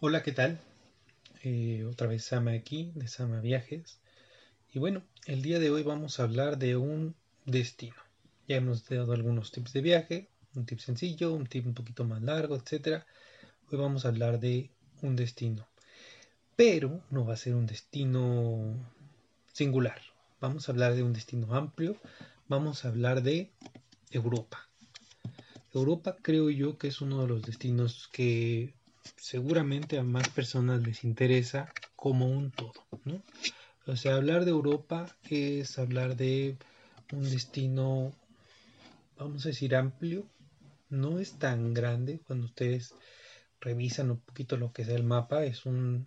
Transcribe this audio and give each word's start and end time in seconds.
Hola, 0.00 0.22
¿qué 0.22 0.30
tal? 0.30 0.60
Eh, 1.42 1.84
otra 1.84 2.06
vez 2.06 2.22
Sama 2.24 2.52
aquí, 2.52 2.92
de 2.94 3.08
Sama 3.08 3.40
Viajes. 3.40 3.98
Y 4.72 4.78
bueno, 4.78 5.02
el 5.26 5.42
día 5.42 5.58
de 5.58 5.72
hoy 5.72 5.82
vamos 5.82 6.20
a 6.20 6.22
hablar 6.22 6.56
de 6.56 6.76
un 6.76 7.16
destino. 7.46 7.96
Ya 8.46 8.54
hemos 8.54 8.88
dado 8.88 9.12
algunos 9.12 9.50
tips 9.50 9.72
de 9.72 9.80
viaje, 9.80 10.28
un 10.54 10.66
tip 10.66 10.78
sencillo, 10.78 11.32
un 11.32 11.48
tip 11.48 11.66
un 11.66 11.74
poquito 11.74 12.04
más 12.04 12.22
largo, 12.22 12.54
etc. 12.54 13.06
Hoy 13.72 13.78
vamos 13.78 14.04
a 14.04 14.10
hablar 14.10 14.38
de 14.38 14.70
un 15.02 15.16
destino. 15.16 15.66
Pero 16.54 17.02
no 17.10 17.26
va 17.26 17.34
a 17.34 17.36
ser 17.36 17.56
un 17.56 17.66
destino 17.66 18.76
singular. 19.52 20.00
Vamos 20.40 20.68
a 20.68 20.72
hablar 20.72 20.94
de 20.94 21.02
un 21.02 21.12
destino 21.12 21.56
amplio. 21.56 21.96
Vamos 22.46 22.84
a 22.84 22.88
hablar 22.88 23.24
de 23.24 23.50
Europa. 24.12 24.68
Europa 25.74 26.16
creo 26.22 26.50
yo 26.50 26.78
que 26.78 26.86
es 26.86 27.00
uno 27.00 27.22
de 27.22 27.26
los 27.26 27.42
destinos 27.42 28.08
que 28.12 28.77
seguramente 29.16 29.98
a 29.98 30.02
más 30.02 30.28
personas 30.28 30.82
les 30.82 31.04
interesa 31.04 31.72
como 31.96 32.28
un 32.28 32.50
todo, 32.50 32.86
¿no? 33.04 33.22
O 33.86 33.96
sea, 33.96 34.16
hablar 34.16 34.44
de 34.44 34.50
Europa 34.50 35.16
es 35.30 35.78
hablar 35.78 36.16
de 36.16 36.56
un 37.12 37.22
destino, 37.22 38.12
vamos 39.16 39.46
a 39.46 39.48
decir, 39.48 39.74
amplio, 39.74 40.26
no 40.90 41.18
es 41.18 41.38
tan 41.38 41.74
grande. 41.74 42.20
Cuando 42.26 42.46
ustedes 42.46 42.94
revisan 43.60 44.10
un 44.10 44.20
poquito 44.20 44.56
lo 44.56 44.72
que 44.72 44.82
es 44.82 44.88
el 44.88 45.04
mapa, 45.04 45.44
es 45.44 45.66
un 45.66 46.06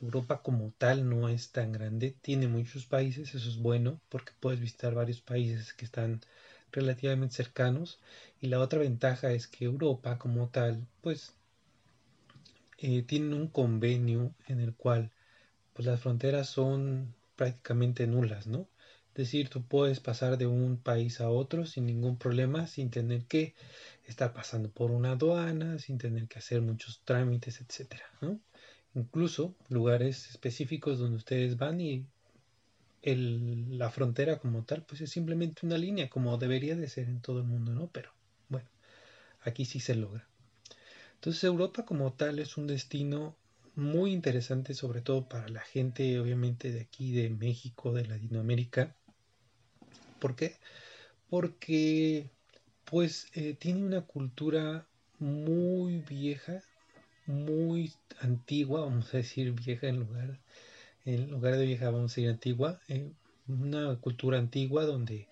Europa 0.00 0.42
como 0.42 0.72
tal 0.78 1.08
no 1.08 1.28
es 1.28 1.52
tan 1.52 1.72
grande, 1.72 2.16
tiene 2.22 2.48
muchos 2.48 2.86
países, 2.86 3.34
eso 3.34 3.48
es 3.48 3.58
bueno 3.58 4.00
porque 4.08 4.32
puedes 4.40 4.58
visitar 4.58 4.94
varios 4.94 5.20
países 5.20 5.74
que 5.74 5.84
están 5.84 6.20
relativamente 6.72 7.36
cercanos. 7.36 8.00
Y 8.40 8.48
la 8.48 8.60
otra 8.60 8.78
ventaja 8.80 9.32
es 9.32 9.46
que 9.46 9.66
Europa 9.66 10.18
como 10.18 10.48
tal 10.48 10.86
pues 11.02 11.34
eh, 12.80 13.02
tienen 13.02 13.34
un 13.34 13.48
convenio 13.48 14.34
en 14.46 14.60
el 14.60 14.74
cual 14.74 15.10
pues 15.74 15.86
las 15.86 16.00
fronteras 16.00 16.48
son 16.48 17.14
prácticamente 17.36 18.06
nulas, 18.06 18.46
¿no? 18.46 18.68
Es 19.10 19.26
decir, 19.26 19.48
tú 19.48 19.62
puedes 19.62 20.00
pasar 20.00 20.38
de 20.38 20.46
un 20.46 20.78
país 20.78 21.20
a 21.20 21.30
otro 21.30 21.66
sin 21.66 21.86
ningún 21.86 22.16
problema, 22.16 22.66
sin 22.66 22.90
tener 22.90 23.24
que 23.26 23.54
estar 24.06 24.32
pasando 24.32 24.70
por 24.70 24.90
una 24.90 25.12
aduana, 25.12 25.78
sin 25.78 25.98
tener 25.98 26.28
que 26.28 26.38
hacer 26.38 26.62
muchos 26.62 27.02
trámites, 27.04 27.60
etcétera, 27.60 28.04
¿no? 28.20 28.40
Incluso 28.94 29.54
lugares 29.68 30.30
específicos 30.30 30.98
donde 30.98 31.16
ustedes 31.16 31.56
van 31.56 31.80
y 31.80 32.06
el, 33.02 33.78
la 33.78 33.90
frontera 33.90 34.38
como 34.38 34.64
tal, 34.64 34.84
pues 34.84 35.00
es 35.00 35.10
simplemente 35.10 35.66
una 35.66 35.78
línea, 35.78 36.08
como 36.08 36.36
debería 36.38 36.76
de 36.76 36.88
ser 36.88 37.08
en 37.08 37.20
todo 37.20 37.38
el 37.38 37.44
mundo, 37.46 37.72
¿no? 37.72 37.88
Pero 37.92 38.12
bueno, 38.48 38.68
aquí 39.42 39.64
sí 39.64 39.80
se 39.80 39.94
logra. 39.96 40.29
Entonces 41.20 41.44
Europa 41.44 41.84
como 41.84 42.14
tal 42.14 42.38
es 42.38 42.56
un 42.56 42.66
destino 42.66 43.36
muy 43.74 44.10
interesante, 44.10 44.72
sobre 44.72 45.02
todo 45.02 45.28
para 45.28 45.50
la 45.50 45.60
gente, 45.60 46.18
obviamente, 46.18 46.72
de 46.72 46.80
aquí, 46.80 47.12
de 47.12 47.28
México, 47.28 47.92
de 47.92 48.06
Latinoamérica. 48.06 48.96
¿Por 50.18 50.34
qué? 50.34 50.56
Porque 51.28 52.30
pues 52.86 53.26
eh, 53.34 53.52
tiene 53.52 53.84
una 53.84 54.00
cultura 54.00 54.86
muy 55.18 55.98
vieja, 55.98 56.62
muy 57.26 57.92
antigua, 58.20 58.80
vamos 58.80 59.12
a 59.12 59.18
decir 59.18 59.52
vieja 59.52 59.88
en 59.88 60.00
lugar, 60.00 60.40
en 61.04 61.30
lugar 61.30 61.58
de 61.58 61.66
vieja 61.66 61.90
vamos 61.90 62.12
a 62.12 62.14
decir 62.14 62.30
antigua, 62.30 62.80
eh, 62.88 63.12
una 63.46 63.94
cultura 63.96 64.38
antigua 64.38 64.86
donde 64.86 65.28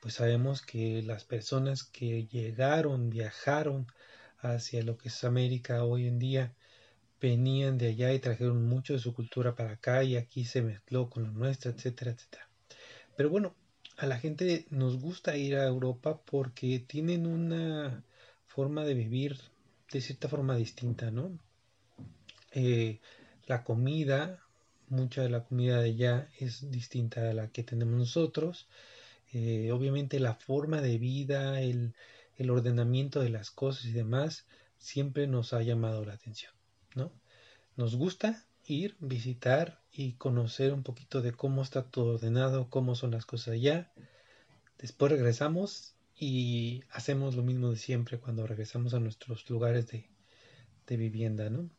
pues 0.00 0.14
sabemos 0.14 0.62
que 0.62 1.02
las 1.02 1.24
personas 1.24 1.82
que 1.82 2.28
llegaron, 2.28 3.10
viajaron 3.10 3.88
hacia 4.42 4.82
lo 4.82 4.98
que 4.98 5.08
es 5.08 5.24
América 5.24 5.84
hoy 5.84 6.06
en 6.06 6.18
día 6.18 6.54
venían 7.20 7.78
de 7.78 7.88
allá 7.88 8.12
y 8.12 8.18
trajeron 8.18 8.66
mucho 8.66 8.92
de 8.92 8.98
su 8.98 9.14
cultura 9.14 9.54
para 9.54 9.72
acá 9.72 10.02
y 10.02 10.16
aquí 10.16 10.44
se 10.44 10.60
mezcló 10.60 11.08
con 11.08 11.22
la 11.22 11.30
nuestra, 11.30 11.70
etcétera, 11.70 12.10
etcétera. 12.10 12.48
Pero 13.16 13.30
bueno, 13.30 13.54
a 13.96 14.06
la 14.06 14.18
gente 14.18 14.66
nos 14.70 15.00
gusta 15.00 15.36
ir 15.36 15.56
a 15.56 15.66
Europa 15.66 16.20
porque 16.24 16.80
tienen 16.80 17.26
una 17.26 18.04
forma 18.46 18.84
de 18.84 18.94
vivir 18.94 19.38
de 19.92 20.00
cierta 20.00 20.28
forma 20.28 20.56
distinta, 20.56 21.10
¿no? 21.10 21.38
Eh, 22.52 23.00
la 23.46 23.62
comida, 23.62 24.40
mucha 24.88 25.22
de 25.22 25.30
la 25.30 25.44
comida 25.44 25.80
de 25.80 25.90
allá 25.90 26.28
es 26.38 26.70
distinta 26.70 27.30
a 27.30 27.34
la 27.34 27.48
que 27.48 27.62
tenemos 27.62 27.98
nosotros. 27.98 28.68
Eh, 29.32 29.70
obviamente 29.72 30.18
la 30.20 30.34
forma 30.34 30.80
de 30.80 30.98
vida, 30.98 31.60
el, 31.60 31.94
el 32.36 32.50
ordenamiento 32.50 33.20
de 33.20 33.30
las 33.30 33.50
cosas 33.50 33.84
y 33.86 33.92
demás 33.92 34.46
siempre 34.78 35.26
nos 35.26 35.52
ha 35.52 35.62
llamado 35.62 36.04
la 36.04 36.14
atención, 36.14 36.52
¿no? 36.94 37.12
Nos 37.76 37.96
gusta 37.96 38.46
ir, 38.64 38.96
visitar 39.00 39.80
y 39.92 40.14
conocer 40.14 40.72
un 40.72 40.82
poquito 40.82 41.22
de 41.22 41.32
cómo 41.32 41.62
está 41.62 41.84
todo 41.84 42.14
ordenado, 42.14 42.68
cómo 42.68 42.94
son 42.94 43.12
las 43.12 43.26
cosas 43.26 43.54
allá. 43.54 43.92
Después 44.78 45.12
regresamos 45.12 45.94
y 46.16 46.82
hacemos 46.90 47.34
lo 47.34 47.42
mismo 47.42 47.70
de 47.70 47.76
siempre 47.76 48.18
cuando 48.18 48.46
regresamos 48.46 48.94
a 48.94 49.00
nuestros 49.00 49.48
lugares 49.48 49.88
de, 49.88 50.08
de 50.86 50.96
vivienda, 50.96 51.50
¿no? 51.50 51.70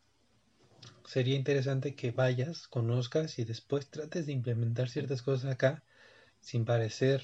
Sería 1.06 1.36
interesante 1.36 1.94
que 1.94 2.10
vayas, 2.10 2.66
conozcas 2.66 3.38
y 3.38 3.44
después 3.44 3.88
trates 3.88 4.26
de 4.26 4.32
implementar 4.32 4.88
ciertas 4.88 5.22
cosas 5.22 5.52
acá 5.52 5.84
sin 6.40 6.64
parecer 6.64 7.22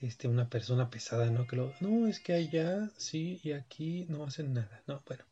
este, 0.00 0.28
una 0.28 0.48
persona 0.48 0.90
pesada, 0.90 1.30
¿no? 1.30 1.46
Que 1.46 1.56
lo, 1.56 1.72
no, 1.80 2.06
es 2.06 2.20
que 2.20 2.34
allá 2.34 2.90
sí 2.96 3.40
y 3.42 3.52
aquí 3.52 4.06
no 4.08 4.24
hacen 4.24 4.54
nada, 4.54 4.82
¿no? 4.86 5.02
Bueno, 5.06 5.24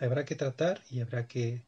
habrá 0.00 0.24
que 0.24 0.34
tratar 0.34 0.82
y 0.90 1.00
habrá 1.00 1.26
que, 1.26 1.62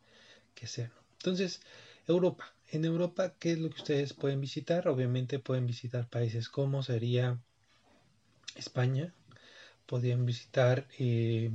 que 0.55 0.67
hacerlo. 0.67 1.01
Entonces, 1.19 1.61
Europa. 2.07 2.53
En 2.69 2.85
Europa, 2.85 3.35
¿qué 3.39 3.53
es 3.53 3.59
lo 3.59 3.69
que 3.71 3.77
ustedes 3.77 4.13
pueden 4.13 4.41
visitar? 4.41 4.89
Obviamente 4.89 5.39
pueden 5.39 5.67
visitar 5.67 6.09
países 6.09 6.49
como 6.49 6.83
sería 6.83 7.41
España, 8.57 9.13
podrían 9.87 10.25
visitar 10.25 10.87
eh, 10.99 11.51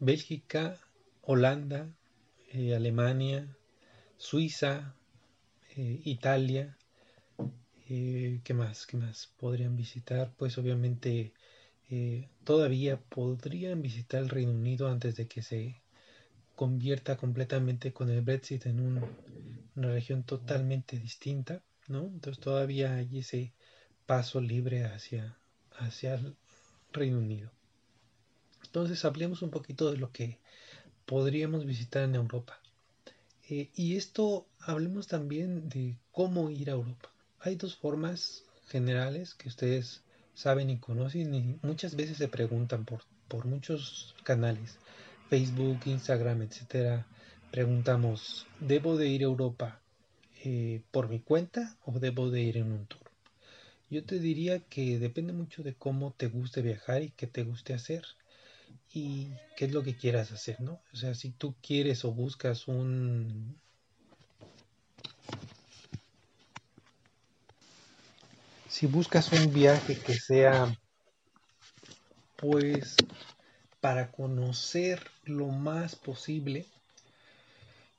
Bélgica, 0.00 0.78
Holanda, 1.22 1.94
eh, 2.52 2.74
Alemania, 2.74 3.56
Suiza, 4.16 4.94
eh, 5.76 6.00
Italia, 6.04 6.76
eh, 7.88 8.40
¿Qué 8.44 8.54
más? 8.54 8.86
¿Qué 8.86 8.96
más 8.96 9.28
podrían 9.38 9.76
visitar? 9.76 10.32
Pues 10.36 10.56
obviamente 10.58 11.34
eh, 11.90 12.28
todavía 12.44 12.98
podrían 12.98 13.82
visitar 13.82 14.22
el 14.22 14.30
Reino 14.30 14.52
Unido 14.52 14.88
antes 14.88 15.16
de 15.16 15.28
que 15.28 15.42
se 15.42 15.82
convierta 16.56 17.16
completamente 17.16 17.92
con 17.92 18.10
el 18.10 18.22
Brexit 18.22 18.66
en 18.66 18.80
una 18.80 19.06
región 19.76 20.22
totalmente 20.22 20.98
distinta, 20.98 21.62
¿no? 21.88 22.04
Entonces 22.06 22.42
todavía 22.42 22.94
hay 22.94 23.18
ese 23.18 23.52
paso 24.06 24.40
libre 24.40 24.84
hacia, 24.84 25.36
hacia 25.78 26.14
el 26.14 26.36
Reino 26.92 27.18
Unido. 27.18 27.50
Entonces 28.64 29.04
hablemos 29.04 29.42
un 29.42 29.50
poquito 29.50 29.90
de 29.92 29.98
lo 29.98 30.10
que 30.10 30.38
podríamos 31.06 31.66
visitar 31.66 32.04
en 32.04 32.14
Europa. 32.14 32.60
Eh, 33.50 33.70
y 33.74 33.96
esto 33.96 34.46
hablemos 34.60 35.06
también 35.06 35.68
de 35.68 35.98
cómo 36.12 36.50
ir 36.50 36.70
a 36.70 36.74
Europa 36.74 37.13
hay 37.44 37.56
dos 37.56 37.76
formas 37.76 38.42
generales 38.68 39.34
que 39.34 39.48
ustedes 39.48 40.02
saben 40.32 40.70
y 40.70 40.78
conocen 40.78 41.34
y 41.34 41.58
muchas 41.60 41.94
veces 41.94 42.16
se 42.16 42.28
preguntan 42.28 42.86
por, 42.86 43.02
por 43.28 43.44
muchos 43.44 44.14
canales, 44.24 44.78
Facebook, 45.28 45.80
Instagram, 45.84 46.40
etcétera. 46.40 47.06
Preguntamos, 47.50 48.46
¿debo 48.60 48.96
de 48.96 49.08
ir 49.08 49.20
a 49.20 49.24
Europa 49.24 49.82
eh, 50.42 50.82
por 50.90 51.10
mi 51.10 51.20
cuenta 51.20 51.76
o 51.84 51.98
debo 52.00 52.30
de 52.30 52.40
ir 52.40 52.56
en 52.56 52.72
un 52.72 52.86
tour? 52.86 53.10
Yo 53.90 54.04
te 54.04 54.18
diría 54.18 54.60
que 54.60 54.98
depende 54.98 55.34
mucho 55.34 55.62
de 55.62 55.74
cómo 55.74 56.14
te 56.16 56.28
guste 56.28 56.62
viajar 56.62 57.02
y 57.02 57.10
qué 57.10 57.26
te 57.26 57.44
guste 57.44 57.74
hacer 57.74 58.04
y 58.90 59.28
qué 59.56 59.66
es 59.66 59.72
lo 59.72 59.82
que 59.82 59.96
quieras 59.96 60.32
hacer, 60.32 60.62
¿no? 60.62 60.80
O 60.94 60.96
sea, 60.96 61.14
si 61.14 61.30
tú 61.30 61.54
quieres 61.60 62.06
o 62.06 62.12
buscas 62.12 62.68
un 62.68 63.58
si 68.74 68.86
buscas 68.86 69.30
un 69.30 69.52
viaje 69.52 69.96
que 69.96 70.14
sea 70.14 70.76
pues 72.34 72.96
para 73.80 74.10
conocer 74.10 75.00
lo 75.22 75.46
más 75.46 75.94
posible, 75.94 76.66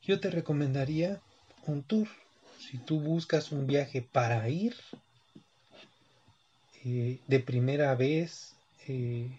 yo 0.03 0.19
te 0.19 0.29
recomendaría 0.29 1.21
un 1.65 1.81
tour. 1.81 2.09
Si 2.59 2.77
tú 2.77 2.99
buscas 2.99 3.53
un 3.53 3.67
viaje 3.67 4.01
para 4.01 4.49
ir 4.49 4.75
eh, 6.83 7.21
de 7.25 7.39
primera 7.39 7.95
vez 7.95 8.57
eh, 8.89 9.29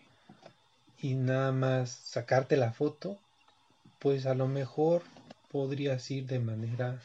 y 1.02 1.14
nada 1.16 1.52
más 1.52 1.90
sacarte 1.90 2.56
la 2.56 2.72
foto, 2.72 3.18
pues 3.98 4.24
a 4.24 4.34
lo 4.34 4.48
mejor 4.48 5.02
podrías 5.52 6.10
ir 6.10 6.24
de 6.24 6.38
manera 6.38 6.98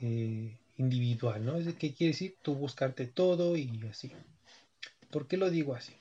eh, 0.00 0.56
individual, 0.76 1.44
¿no? 1.44 1.56
Es 1.56 1.66
de 1.66 1.74
qué 1.74 1.94
quiere 1.94 2.12
decir 2.12 2.36
tú 2.42 2.54
buscarte 2.54 3.06
todo 3.06 3.56
y 3.56 3.80
así. 3.90 4.12
¿Por 5.10 5.26
qué 5.26 5.36
lo 5.36 5.50
digo 5.50 5.74
así? 5.74 5.94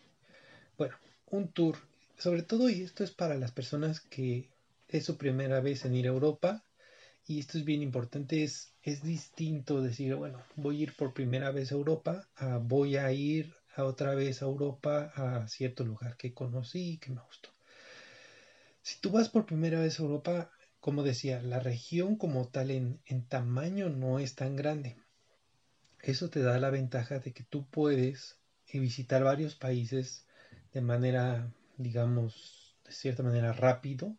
Bueno, 0.77 0.95
un 1.27 1.49
tour 1.49 1.77
sobre 2.17 2.43
todo, 2.43 2.69
y 2.69 2.81
esto 2.83 3.03
es 3.03 3.11
para 3.11 3.35
las 3.35 3.51
personas 3.51 3.99
que 3.99 4.49
es 4.87 5.03
su 5.03 5.17
primera 5.17 5.59
vez 5.59 5.83
en 5.83 5.95
ir 5.95 6.05
a 6.05 6.11
Europa, 6.11 6.63
y 7.25 7.39
esto 7.39 7.57
es 7.57 7.65
bien 7.65 7.81
importante, 7.81 8.43
es, 8.43 8.73
es 8.81 9.03
distinto 9.03 9.81
decir, 9.81 10.15
bueno, 10.15 10.41
voy 10.55 10.79
a 10.79 10.83
ir 10.83 10.95
por 10.95 11.13
primera 11.13 11.51
vez 11.51 11.71
a 11.71 11.75
Europa, 11.75 12.29
voy 12.61 12.97
a 12.97 13.11
ir 13.11 13.53
a 13.75 13.83
otra 13.83 14.13
vez 14.13 14.41
a 14.41 14.45
Europa 14.45 15.11
a 15.15 15.47
cierto 15.47 15.83
lugar 15.83 16.15
que 16.17 16.33
conocí 16.33 16.91
y 16.91 16.97
que 16.97 17.11
me 17.11 17.21
gustó. 17.21 17.49
Si 18.81 18.99
tú 18.99 19.09
vas 19.11 19.29
por 19.29 19.45
primera 19.45 19.79
vez 19.79 19.99
a 19.99 20.03
Europa, 20.03 20.51
como 20.83 21.03
decía, 21.03 21.41
la 21.41 21.61
región 21.61 22.17
como 22.17 22.49
tal 22.49 22.69
en, 22.69 22.99
en 23.05 23.25
tamaño 23.25 23.87
no 23.87 24.19
es 24.19 24.35
tan 24.35 24.57
grande. 24.57 24.97
Eso 26.01 26.29
te 26.29 26.41
da 26.41 26.59
la 26.59 26.71
ventaja 26.71 27.19
de 27.19 27.31
que 27.31 27.45
tú 27.45 27.65
puedes 27.69 28.37
visitar 28.73 29.23
varios 29.23 29.55
países 29.55 30.27
de 30.73 30.81
manera, 30.81 31.49
digamos, 31.77 32.75
de 32.83 32.91
cierta 32.91 33.23
manera 33.23 33.53
rápido 33.53 34.17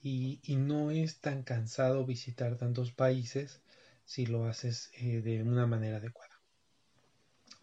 y, 0.00 0.40
no 0.56 0.90
es 0.90 1.20
tan 1.20 1.42
cansado 1.42 2.06
visitar 2.06 2.56
tantos 2.56 2.90
países 2.92 3.60
si 4.06 4.24
lo 4.24 4.46
haces 4.46 4.90
eh, 4.94 5.20
de 5.20 5.42
una 5.42 5.66
manera 5.66 5.98
adecuada. 5.98 6.40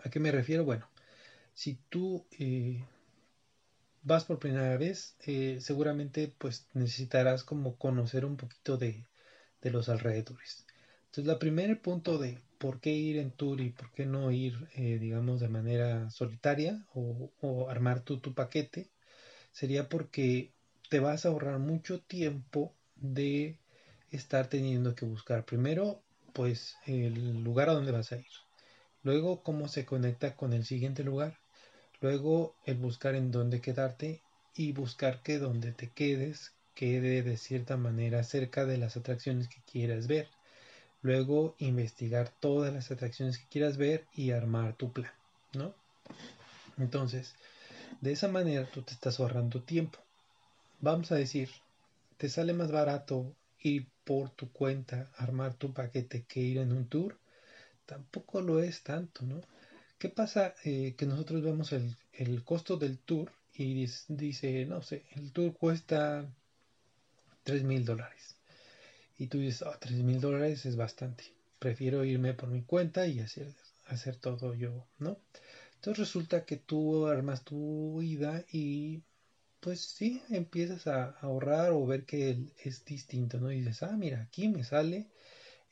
¿A 0.04 0.12
qué 0.12 0.20
me 0.20 0.32
refiero? 0.32 0.66
Bueno, 0.66 0.88
si 1.56 1.80
tú 1.90 2.28
eh, 2.38 2.86
vas 4.10 4.26
por 4.26 4.40
primera 4.40 4.76
vez, 4.78 5.16
eh, 5.26 5.60
seguramente 5.62 6.34
pues 6.38 6.68
necesitarás 6.74 7.44
como 7.46 7.78
conocer 7.78 8.26
un 8.26 8.38
poquito 8.38 8.78
de, 8.78 9.06
de 9.62 9.72
los 9.72 9.88
alrededores. 9.88 10.66
Entonces, 11.06 11.32
el 11.32 11.40
primer 11.40 11.82
punto 11.82 12.18
de 12.18 12.40
por 12.58 12.80
qué 12.82 12.92
ir 12.92 13.18
en 13.18 13.32
tour 13.32 13.62
y 13.62 13.70
por 13.72 13.92
qué 13.92 14.06
no 14.06 14.32
ir, 14.32 14.68
eh, 14.76 14.98
digamos, 15.00 15.40
de 15.40 15.48
manera 15.48 16.10
solitaria 16.10 16.86
o, 16.94 17.70
armar 17.70 18.02
tú 18.02 18.20
tu 18.20 18.34
paquete, 18.34 18.90
sería 19.52 19.90
porque 19.90 20.54
te 20.90 21.00
vas 21.00 21.26
a 21.26 21.30
ahorrar 21.30 21.60
mucho 21.60 22.02
tiempo 22.02 22.74
de 22.96 23.60
estar 24.12 24.48
teniendo 24.48 24.96
que 24.96 25.06
buscar 25.06 25.46
primero, 25.46 26.02
pues, 26.34 26.78
el 26.88 27.44
lugar 27.44 27.70
a 27.70 27.74
donde 27.74 27.92
vas 27.92 28.12
a 28.12 28.18
ir. 28.18 28.34
Luego, 29.04 29.44
cómo 29.44 29.68
se 29.68 29.86
conecta 29.86 30.36
con 30.36 30.54
el 30.54 30.66
siguiente 30.66 31.04
lugar. 31.04 31.38
Luego, 32.02 32.56
el 32.66 32.78
buscar 32.78 33.16
en 33.16 33.32
dónde 33.32 33.62
quedarte 33.62 34.22
y 34.56 34.72
buscar 34.72 35.22
que 35.22 35.40
donde 35.40 35.72
te 35.72 35.90
quedes 35.90 36.54
quede 36.74 37.24
de 37.24 37.38
cierta 37.38 37.76
manera 37.78 38.24
cerca 38.24 38.66
de 38.66 38.78
las 38.78 38.96
atracciones 38.96 39.48
que 39.50 39.62
quieras 39.70 40.08
ver 40.08 40.30
luego 41.02 41.56
investigar 41.60 42.30
todas 42.40 42.74
las 42.74 42.92
atracciones 42.92 43.38
que 43.38 43.48
quieras 43.48 43.78
ver 43.78 44.06
y 44.14 44.32
armar 44.32 44.76
tu 44.76 44.92
plan, 44.92 45.12
¿no? 45.54 45.74
Entonces, 46.78 47.36
de 48.02 48.12
esa 48.12 48.28
manera 48.28 48.70
tú 48.72 48.82
te 48.82 48.94
estás 48.94 49.20
ahorrando 49.20 49.62
tiempo. 49.62 50.00
Vamos 50.80 51.12
a 51.12 51.16
decir, 51.16 51.50
te 52.18 52.30
sale 52.30 52.54
más 52.54 52.72
barato 52.72 53.34
ir 53.62 53.88
por 54.04 54.30
tu 54.30 54.52
cuenta, 54.52 55.10
armar 55.18 55.54
tu 55.56 55.74
paquete 55.74 56.24
que 56.24 56.40
ir 56.40 56.58
en 56.58 56.72
un 56.72 56.88
tour. 56.88 57.18
Tampoco 57.86 58.42
lo 58.42 58.62
es 58.62 58.84
tanto, 58.84 59.26
¿no? 59.26 59.42
¿Qué 60.00 60.08
pasa? 60.08 60.56
Eh, 60.64 60.96
que 60.98 61.06
nosotros 61.06 61.44
vemos 61.44 61.74
el, 61.74 61.96
el, 62.14 62.44
costo 62.46 62.78
del 62.78 63.00
tour 63.00 63.34
y 63.54 63.86
dice, 64.08 64.66
no 64.66 64.82
sé, 64.82 65.04
el 65.12 65.34
tour 65.34 65.54
cuesta 65.54 66.26
3 67.44 67.64
mil 67.64 67.84
dólares 67.84 68.38
y 69.18 69.28
tú 69.28 69.40
dices, 69.40 69.64
oh, 69.64 69.76
3 69.78 70.02
mil 70.04 70.22
dólares 70.22 70.66
es 70.66 70.78
bastante, 70.78 71.26
prefiero 71.60 72.06
irme 72.06 72.34
por 72.34 72.48
mi 72.50 72.62
cuenta 72.62 73.08
y 73.08 73.20
hacer, 73.20 73.54
hacer 73.88 74.16
todo 74.16 74.54
yo, 74.54 74.88
¿no? 75.00 75.18
Entonces 75.76 76.00
resulta 76.00 76.46
que 76.46 76.56
tú 76.56 77.08
armas 77.08 77.44
tu 77.44 78.02
ida 78.02 78.46
y 78.54 79.04
pues 79.60 79.82
sí, 79.82 80.22
empiezas 80.30 80.88
a 80.88 81.10
ahorrar 81.20 81.72
o 81.72 81.86
ver 81.86 82.06
que 82.06 82.54
es 82.64 82.86
distinto, 82.86 83.38
¿no? 83.42 83.50
Dices, 83.50 83.84
ah, 83.84 83.98
mira, 83.98 84.22
aquí 84.22 84.48
me 84.48 84.64
sale, 84.64 85.10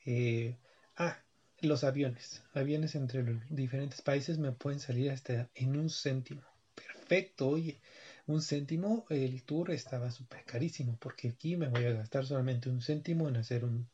eh, 0.04 0.58
ah, 0.96 1.18
los 1.60 1.82
aviones, 1.82 2.42
aviones 2.54 2.94
entre 2.94 3.22
los 3.22 3.42
diferentes 3.50 4.00
países 4.00 4.38
me 4.38 4.52
pueden 4.52 4.78
salir 4.80 5.10
hasta 5.10 5.48
en 5.54 5.76
un 5.76 5.90
céntimo. 5.90 6.42
Perfecto, 6.74 7.48
oye, 7.48 7.80
un 8.26 8.42
céntimo, 8.42 9.06
el 9.10 9.42
tour 9.42 9.70
estaba 9.72 10.10
súper 10.10 10.44
carísimo, 10.44 10.96
porque 11.00 11.28
aquí 11.28 11.56
me 11.56 11.68
voy 11.68 11.84
a 11.84 11.92
gastar 11.92 12.26
solamente 12.26 12.68
un 12.68 12.80
céntimo 12.80 13.28
en 13.28 13.36
hacer 13.36 13.64
un, 13.64 13.88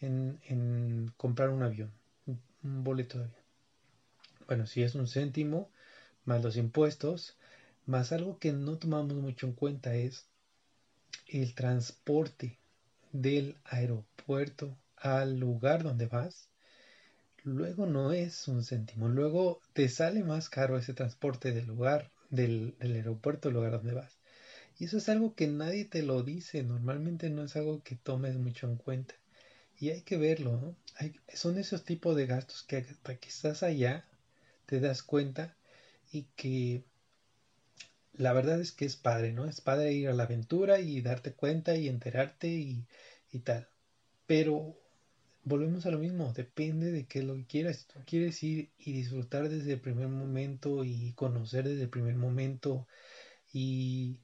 en, 0.00 1.12
comprar 1.16 1.50
un 1.50 1.62
avión, 1.62 1.92
un, 2.26 2.84
boleto 2.84 3.18
de 3.18 3.24
avión. 3.24 3.40
Bueno, 4.46 4.66
si 4.66 4.82
es 4.82 4.94
un 4.96 5.06
céntimo, 5.06 5.70
más 6.24 6.42
los 6.42 6.56
impuestos, 6.56 7.36
más 7.86 8.10
algo 8.12 8.38
que 8.38 8.52
no 8.52 8.78
tomamos 8.78 9.14
mucho 9.14 9.46
en 9.46 9.52
cuenta 9.52 9.94
es 9.94 10.26
el 11.28 11.54
transporte 11.54 12.58
del 13.12 13.56
aeropuerto 13.64 14.76
al 15.00 15.38
lugar 15.38 15.82
donde 15.82 16.06
vas, 16.06 16.50
luego 17.42 17.86
no 17.86 18.12
es 18.12 18.48
un 18.48 18.64
céntimo, 18.64 19.08
luego 19.08 19.60
te 19.72 19.88
sale 19.88 20.22
más 20.22 20.48
caro 20.48 20.78
ese 20.78 20.94
transporte 20.94 21.52
del 21.52 21.66
lugar 21.66 22.10
del, 22.28 22.76
aeropuerto, 22.80 23.48
el 23.48 23.54
lugar 23.54 23.72
donde 23.72 23.94
vas. 23.94 24.18
Y 24.78 24.84
eso 24.84 24.98
es 24.98 25.08
algo 25.08 25.34
que 25.34 25.46
nadie 25.46 25.84
te 25.84 26.02
lo 26.02 26.22
dice, 26.22 26.62
normalmente 26.62 27.30
no 27.30 27.44
es 27.44 27.56
algo 27.56 27.82
que 27.82 27.96
tomes 27.96 28.36
mucho 28.36 28.66
en 28.66 28.76
cuenta. 28.76 29.14
Y 29.78 29.90
hay 29.90 30.02
que 30.02 30.16
verlo, 30.18 30.58
¿no? 30.58 30.76
son 31.34 31.58
esos 31.58 31.84
tipos 31.84 32.14
de 32.16 32.26
gastos 32.26 32.62
que 32.62 32.76
hasta 32.78 33.16
que 33.16 33.28
estás 33.28 33.62
allá 33.62 34.04
te 34.66 34.80
das 34.80 35.02
cuenta 35.02 35.56
y 36.12 36.24
que 36.36 36.84
la 38.12 38.32
verdad 38.34 38.60
es 38.60 38.72
que 38.72 38.84
es 38.84 38.96
padre, 38.96 39.32
¿no? 39.32 39.46
Es 39.46 39.62
padre 39.62 39.92
ir 39.92 40.08
a 40.08 40.12
la 40.12 40.24
aventura 40.24 40.80
y 40.80 41.00
darte 41.00 41.32
cuenta 41.32 41.76
y 41.76 41.88
enterarte 41.88 42.48
y, 42.48 42.86
y 43.32 43.38
tal. 43.38 43.68
Pero 44.26 44.79
volvemos 45.44 45.86
a 45.86 45.90
lo 45.90 45.98
mismo, 45.98 46.32
depende 46.32 46.92
de 46.92 47.06
qué 47.06 47.20
es 47.20 47.24
lo 47.24 47.34
que 47.34 47.46
quieras. 47.46 47.78
Si 47.78 47.86
tú 47.86 48.00
quieres 48.06 48.42
ir 48.42 48.70
y 48.78 48.92
disfrutar 48.92 49.48
desde 49.48 49.74
el 49.74 49.80
primer 49.80 50.08
momento 50.08 50.84
y 50.84 51.12
conocer 51.14 51.68
desde 51.68 51.82
el 51.84 51.90
primer 51.90 52.16
momento 52.16 52.86
y 53.52 54.20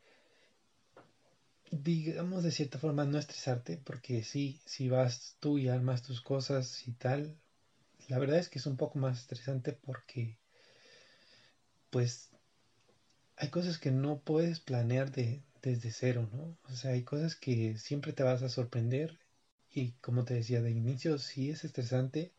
digamos 1.70 2.44
de 2.44 2.52
cierta 2.52 2.78
forma 2.78 3.04
no 3.04 3.18
estresarte, 3.18 3.78
porque 3.78 4.22
sí, 4.22 4.60
si 4.66 4.88
vas 4.88 5.36
tú 5.40 5.58
y 5.58 5.68
armas 5.68 6.02
tus 6.02 6.20
cosas 6.20 6.86
y 6.86 6.92
tal, 6.92 7.36
la 8.08 8.18
verdad 8.18 8.38
es 8.38 8.48
que 8.48 8.58
es 8.58 8.66
un 8.66 8.76
poco 8.76 8.98
más 8.98 9.20
estresante 9.20 9.72
porque 9.72 10.38
pues 11.90 12.30
hay 13.36 13.48
cosas 13.48 13.78
que 13.78 13.90
no 13.90 14.20
puedes 14.20 14.60
planear 14.60 15.10
de, 15.10 15.42
desde 15.62 15.90
cero, 15.90 16.28
¿no? 16.32 16.56
O 16.64 16.76
sea, 16.76 16.92
hay 16.92 17.02
cosas 17.02 17.36
que 17.36 17.76
siempre 17.78 18.12
te 18.12 18.22
vas 18.22 18.42
a 18.42 18.48
sorprender 18.48 19.18
y 19.76 19.92
como 20.00 20.24
te 20.24 20.34
decía 20.34 20.62
de 20.62 20.70
inicio, 20.70 21.18
sí 21.18 21.50
es 21.50 21.64
estresante, 21.64 22.32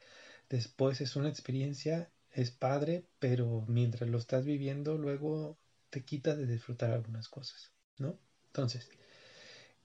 después 0.50 1.02
es 1.02 1.16
una 1.16 1.30
experiencia, 1.30 2.12
es 2.34 2.52
padre, 2.52 3.06
pero 3.20 3.64
mientras 3.68 4.10
lo 4.10 4.18
estás 4.18 4.44
viviendo, 4.46 4.98
luego 4.98 5.58
te 5.92 6.04
quita 6.04 6.36
de 6.36 6.48
disfrutar 6.48 6.92
algunas 6.92 7.30
cosas, 7.30 7.72
¿no? 8.00 8.18
Entonces, 8.48 8.90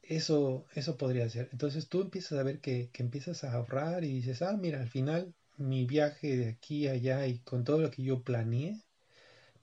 eso, 0.02 0.66
eso 0.74 0.96
podría 0.96 1.28
ser. 1.28 1.48
Entonces 1.52 1.88
tú 1.88 2.00
empiezas 2.02 2.38
a 2.38 2.42
ver 2.42 2.60
que, 2.60 2.90
que 2.92 3.02
empiezas 3.02 3.44
a 3.44 3.52
ahorrar 3.52 4.04
y 4.04 4.12
dices, 4.14 4.42
ah, 4.42 4.56
mira, 4.56 4.80
al 4.80 4.88
final 4.88 5.34
mi 5.58 5.84
viaje 5.86 6.36
de 6.36 6.48
aquí 6.48 6.88
a 6.88 6.92
allá 6.92 7.26
y 7.26 7.40
con 7.40 7.64
todo 7.64 7.78
lo 7.80 7.90
que 7.90 8.02
yo 8.02 8.22
planeé, 8.22 8.80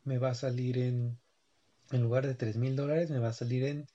me 0.03 0.17
va 0.19 0.31
a 0.31 0.35
salir 0.35 0.77
en, 0.77 1.17
en 1.91 2.01
lugar 2.03 2.27
de 2.27 2.35
tres 2.35 2.57
mil 2.57 2.75
dólares, 2.75 3.09
me 3.11 3.19
va 3.19 3.29
a 3.29 3.33
salir 3.33 3.63
en 3.65 3.87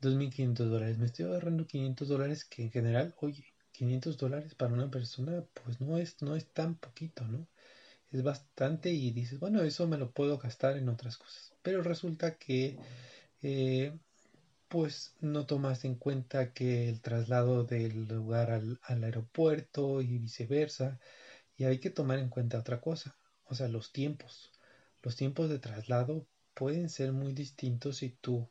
2.500 0.00 0.70
dólares. 0.70 0.98
Me 0.98 1.06
estoy 1.06 1.26
ahorrando 1.26 1.66
500 1.66 2.08
dólares 2.08 2.44
que 2.44 2.62
en 2.64 2.70
general, 2.72 3.14
oye, 3.20 3.44
500 3.72 4.16
dólares 4.18 4.54
para 4.54 4.72
una 4.72 4.90
persona 4.90 5.44
pues 5.64 5.80
no 5.80 5.98
es, 5.98 6.20
no 6.22 6.36
es 6.36 6.46
tan 6.52 6.76
poquito, 6.76 7.24
¿no? 7.26 7.46
Es 8.12 8.22
bastante 8.22 8.90
y 8.90 9.10
dices, 9.12 9.40
bueno, 9.40 9.62
eso 9.62 9.86
me 9.88 9.98
lo 9.98 10.12
puedo 10.12 10.38
gastar 10.38 10.76
en 10.78 10.88
otras 10.88 11.16
cosas. 11.18 11.52
Pero 11.62 11.82
resulta 11.82 12.36
que 12.38 12.78
eh, 13.42 13.98
pues 14.68 15.14
no 15.20 15.46
tomas 15.46 15.84
en 15.84 15.94
cuenta 15.96 16.52
que 16.52 16.88
el 16.88 17.00
traslado 17.00 17.64
del 17.64 18.06
lugar 18.08 18.50
al, 18.50 18.80
al 18.84 19.04
aeropuerto 19.04 20.02
y 20.02 20.18
viceversa. 20.18 20.98
Y 21.56 21.64
hay 21.64 21.78
que 21.80 21.90
tomar 21.90 22.18
en 22.18 22.28
cuenta 22.30 22.58
otra 22.58 22.80
cosa, 22.80 23.16
o 23.44 23.54
sea, 23.54 23.68
los 23.68 23.92
tiempos. 23.92 24.52
Los 25.02 25.16
tiempos 25.16 25.50
de 25.50 25.58
traslado 25.58 26.26
pueden 26.54 26.88
ser 26.90 27.12
muy 27.12 27.32
distintos 27.32 27.98
si 27.98 28.10
tú 28.10 28.48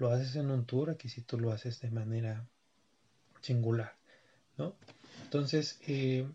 lo 0.00 0.10
haces 0.10 0.34
en 0.36 0.50
un 0.50 0.64
tour, 0.64 0.90
aquí 0.90 1.08
si 1.08 1.20
tú 1.20 1.38
lo 1.38 1.52
haces 1.52 1.80
de 1.80 1.90
manera 1.90 2.48
singular, 3.40 3.96
¿no? 4.56 4.74
Entonces, 5.24 5.78
eh, 5.86 6.26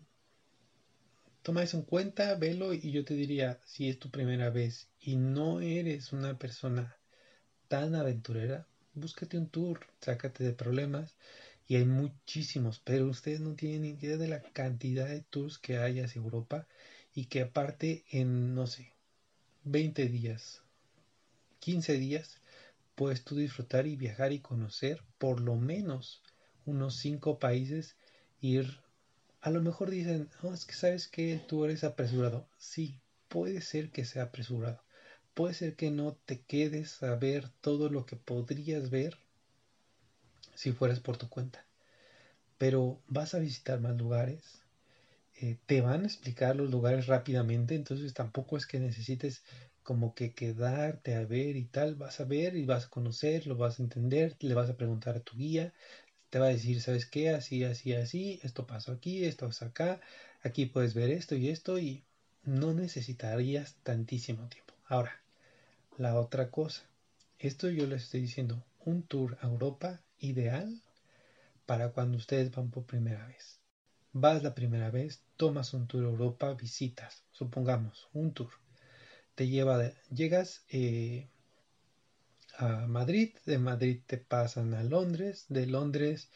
toma 1.42 1.62
eso 1.62 1.76
en 1.76 1.82
cuenta, 1.82 2.34
velo 2.36 2.72
y 2.72 2.90
yo 2.92 3.04
te 3.04 3.14
diría, 3.14 3.60
si 3.64 3.88
es 3.88 3.98
tu 3.98 4.10
primera 4.10 4.50
vez 4.50 4.88
y 5.00 5.16
no 5.16 5.60
eres 5.60 6.12
una 6.12 6.38
persona 6.38 6.96
tan 7.68 7.94
aventurera, 7.94 8.66
búscate 8.94 9.36
un 9.36 9.48
tour, 9.48 9.80
sácate 10.00 10.44
de 10.44 10.52
problemas 10.52 11.16
y 11.68 11.76
hay 11.76 11.84
muchísimos, 11.84 12.80
pero 12.84 13.06
ustedes 13.06 13.40
no 13.40 13.54
tienen 13.54 13.84
idea 13.84 14.16
de 14.16 14.28
la 14.28 14.40
cantidad 14.40 15.08
de 15.08 15.22
tours 15.22 15.58
que 15.58 15.78
hay 15.78 16.00
hacia 16.00 16.20
Europa 16.20 16.66
y 17.14 17.26
que 17.26 17.42
aparte 17.42 18.04
en, 18.10 18.54
no 18.54 18.66
sé, 18.66 18.92
20 19.64 20.06
días 20.06 20.62
15 21.66 21.94
días 21.94 22.38
puedes 22.96 23.22
tú 23.24 23.36
disfrutar 23.36 23.86
y 23.86 23.94
viajar 23.94 24.32
y 24.32 24.40
conocer 24.40 25.00
por 25.18 25.40
lo 25.40 25.54
menos 25.54 26.22
unos 26.64 26.96
5 26.96 27.38
países, 27.38 27.96
ir 28.40 28.80
a 29.40 29.50
lo 29.50 29.62
mejor 29.62 29.90
dicen, 29.90 30.28
no, 30.42 30.52
es 30.52 30.64
que 30.64 30.74
sabes 30.74 31.06
que 31.06 31.40
tú 31.46 31.64
eres 31.64 31.84
apresurado. 31.84 32.48
Sí, 32.58 33.00
puede 33.28 33.60
ser 33.60 33.90
que 33.90 34.04
sea 34.04 34.24
apresurado. 34.24 34.82
Puede 35.34 35.54
ser 35.54 35.76
que 35.76 35.92
no 35.92 36.16
te 36.24 36.40
quedes 36.40 37.00
a 37.04 37.14
ver 37.14 37.50
todo 37.60 37.88
lo 37.88 38.06
que 38.06 38.16
podrías 38.16 38.90
ver 38.90 39.16
si 40.56 40.72
fueras 40.72 40.98
por 40.98 41.16
tu 41.16 41.28
cuenta. 41.28 41.64
Pero 42.58 43.00
vas 43.06 43.34
a 43.34 43.38
visitar 43.38 43.78
más 43.78 43.96
lugares, 43.96 44.62
eh, 45.40 45.58
te 45.66 45.82
van 45.82 46.02
a 46.02 46.06
explicar 46.06 46.56
los 46.56 46.70
lugares 46.70 47.06
rápidamente, 47.06 47.74
entonces 47.74 48.14
tampoco 48.14 48.56
es 48.56 48.66
que 48.66 48.80
necesites 48.80 49.44
como 49.86 50.14
que 50.16 50.34
quedarte 50.34 51.14
a 51.14 51.24
ver 51.24 51.54
y 51.56 51.64
tal, 51.64 51.94
vas 51.94 52.18
a 52.20 52.24
ver 52.24 52.56
y 52.56 52.66
vas 52.66 52.86
a 52.86 52.90
conocer, 52.90 53.46
lo 53.46 53.56
vas 53.56 53.78
a 53.78 53.84
entender, 53.84 54.36
le 54.40 54.52
vas 54.52 54.68
a 54.68 54.76
preguntar 54.76 55.16
a 55.16 55.20
tu 55.20 55.36
guía, 55.36 55.72
te 56.30 56.40
va 56.40 56.46
a 56.46 56.56
decir, 56.56 56.80
¿sabes 56.82 57.06
qué? 57.06 57.30
Así, 57.30 57.62
así, 57.62 57.94
así, 57.94 58.40
esto 58.42 58.66
pasó 58.66 58.90
aquí, 58.92 59.24
esto 59.24 59.46
es 59.46 59.62
acá, 59.62 60.00
aquí 60.42 60.66
puedes 60.66 60.94
ver 60.94 61.10
esto 61.10 61.36
y 61.36 61.50
esto 61.50 61.78
y 61.78 62.04
no 62.42 62.74
necesitarías 62.74 63.76
tantísimo 63.84 64.48
tiempo. 64.48 64.74
Ahora, 64.86 65.22
la 65.98 66.18
otra 66.18 66.50
cosa, 66.50 66.82
esto 67.38 67.70
yo 67.70 67.86
les 67.86 68.02
estoy 68.02 68.22
diciendo, 68.22 68.64
un 68.84 69.04
tour 69.04 69.38
a 69.40 69.46
Europa 69.46 70.02
ideal 70.18 70.82
para 71.64 71.90
cuando 71.92 72.18
ustedes 72.18 72.50
van 72.50 72.70
por 72.72 72.86
primera 72.86 73.24
vez. 73.28 73.60
Vas 74.12 74.42
la 74.42 74.52
primera 74.52 74.90
vez, 74.90 75.22
tomas 75.36 75.74
un 75.74 75.86
tour 75.86 76.04
a 76.06 76.08
Europa, 76.08 76.54
visitas, 76.54 77.22
supongamos, 77.30 78.08
un 78.12 78.32
tour. 78.32 78.50
Te 79.36 79.46
lleva, 79.46 79.92
llegas 80.10 80.64
eh, 80.68 81.28
a 82.58 82.86
Madrid, 82.88 83.36
de 83.44 83.58
Madrid 83.58 84.00
te 84.04 84.18
pasan 84.18 84.74
a 84.74 84.82
Londres, 84.82 85.46
de 85.48 85.66
Londres 85.66 86.28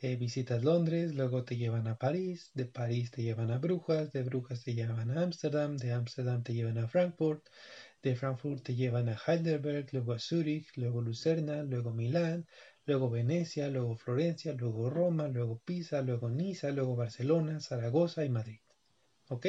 eh, 0.00 0.16
visitas 0.16 0.64
Londres, 0.64 1.14
luego 1.14 1.44
te 1.44 1.56
llevan 1.56 1.86
a 1.86 1.98
París, 1.98 2.50
de 2.54 2.66
París 2.66 3.10
te 3.12 3.22
llevan 3.22 3.50
a 3.50 3.58
Brujas, 3.58 4.12
de 4.12 4.22
Brujas 4.24 4.64
te 4.64 4.74
llevan 4.74 5.10
a 5.16 5.22
Ámsterdam, 5.22 5.76
de 5.76 5.92
Ámsterdam 5.92 6.42
te 6.42 6.52
llevan 6.52 6.78
a 6.78 6.88
Frankfurt, 6.88 7.46
de 8.02 8.16
Frankfurt 8.16 8.62
te 8.64 8.74
llevan 8.74 9.08
a 9.08 9.16
Heidelberg, 9.26 9.88
luego 9.92 10.12
a 10.14 10.18
Zúrich, 10.18 10.76
luego 10.76 11.00
Lucerna, 11.02 11.62
luego 11.62 11.92
Milán, 11.92 12.46
luego 12.86 13.08
Venecia, 13.10 13.68
luego 13.68 13.96
Florencia, 13.96 14.52
luego 14.54 14.90
Roma, 14.90 15.28
luego 15.28 15.60
Pisa, 15.64 16.02
luego 16.02 16.28
Niza, 16.30 16.70
luego 16.70 16.96
Barcelona, 16.96 17.60
Zaragoza 17.60 18.24
y 18.24 18.28
Madrid. 18.30 18.60
¿Ok? 19.28 19.46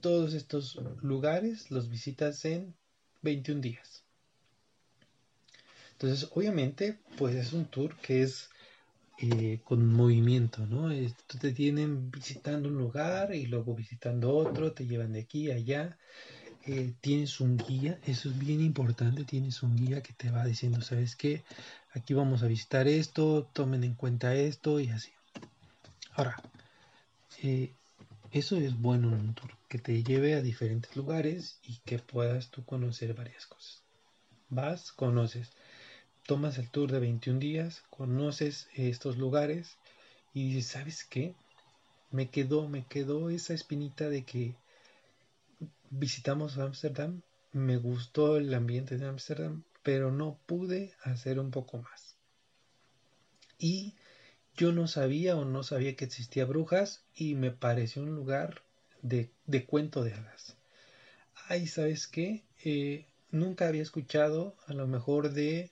Todos 0.00 0.34
estos 0.34 0.78
lugares 1.02 1.70
los 1.70 1.88
visitas 1.88 2.44
en 2.44 2.74
21 3.22 3.60
días. 3.60 4.04
Entonces, 5.92 6.30
obviamente, 6.34 6.98
pues 7.18 7.34
es 7.34 7.52
un 7.52 7.66
tour 7.66 7.94
que 7.96 8.22
es 8.22 8.48
eh, 9.18 9.60
con 9.64 9.86
movimiento, 9.86 10.66
¿no? 10.66 10.90
Esto 10.90 11.38
te 11.38 11.52
tienen 11.52 12.10
visitando 12.10 12.70
un 12.70 12.78
lugar 12.78 13.34
y 13.34 13.46
luego 13.46 13.74
visitando 13.74 14.34
otro, 14.34 14.72
te 14.72 14.86
llevan 14.86 15.12
de 15.12 15.20
aquí 15.20 15.50
a 15.50 15.56
allá. 15.56 15.98
Eh, 16.66 16.94
tienes 17.00 17.40
un 17.40 17.56
guía, 17.58 17.98
eso 18.06 18.30
es 18.30 18.38
bien 18.38 18.60
importante, 18.60 19.24
tienes 19.24 19.62
un 19.62 19.76
guía 19.76 20.02
que 20.02 20.12
te 20.12 20.30
va 20.30 20.44
diciendo, 20.44 20.80
¿sabes 20.82 21.16
qué? 21.16 21.42
aquí 21.92 22.14
vamos 22.14 22.42
a 22.42 22.46
visitar 22.46 22.86
esto, 22.88 23.48
tomen 23.52 23.84
en 23.84 23.94
cuenta 23.94 24.34
esto 24.34 24.80
y 24.80 24.88
así. 24.88 25.12
Ahora, 26.12 26.36
eh, 27.42 27.74
eso 28.32 28.56
es 28.56 28.80
bueno 28.80 29.08
en 29.08 29.14
un 29.14 29.34
tour, 29.34 29.50
que 29.68 29.78
te 29.78 30.02
lleve 30.02 30.34
a 30.34 30.42
diferentes 30.42 30.94
lugares 30.94 31.58
y 31.64 31.78
que 31.84 31.98
puedas 31.98 32.50
tú 32.50 32.64
conocer 32.64 33.14
varias 33.14 33.46
cosas. 33.46 33.82
Vas, 34.48 34.92
conoces, 34.92 35.50
tomas 36.26 36.58
el 36.58 36.70
tour 36.70 36.92
de 36.92 37.00
21 37.00 37.40
días, 37.40 37.82
conoces 37.90 38.68
estos 38.74 39.18
lugares 39.18 39.78
y 40.32 40.54
dices, 40.54 40.72
¿sabes 40.72 41.04
qué? 41.04 41.34
Me 42.10 42.30
quedó, 42.30 42.68
me 42.68 42.86
quedó 42.86 43.30
esa 43.30 43.54
espinita 43.54 44.08
de 44.08 44.24
que 44.24 44.54
visitamos 45.90 46.58
Ámsterdam, 46.58 47.22
me 47.52 47.76
gustó 47.78 48.36
el 48.36 48.54
ambiente 48.54 48.96
de 48.96 49.06
Ámsterdam, 49.06 49.64
pero 49.82 50.12
no 50.12 50.38
pude 50.46 50.94
hacer 51.02 51.40
un 51.40 51.50
poco 51.50 51.78
más. 51.78 52.16
Y 53.58 53.94
yo 54.56 54.72
no 54.72 54.86
sabía 54.88 55.36
o 55.36 55.44
no 55.44 55.62
sabía 55.62 55.96
que 55.96 56.04
existía 56.04 56.44
brujas 56.44 57.04
y 57.14 57.34
me 57.34 57.50
pareció 57.50 58.02
un 58.02 58.14
lugar 58.14 58.62
de, 59.02 59.30
de 59.46 59.64
cuento 59.64 60.04
de 60.04 60.14
hadas. 60.14 60.56
Ay, 61.48 61.66
¿sabes 61.66 62.06
qué? 62.06 62.44
Eh, 62.64 63.06
nunca 63.30 63.68
había 63.68 63.82
escuchado 63.82 64.56
a 64.66 64.74
lo 64.74 64.86
mejor 64.86 65.32
de 65.32 65.70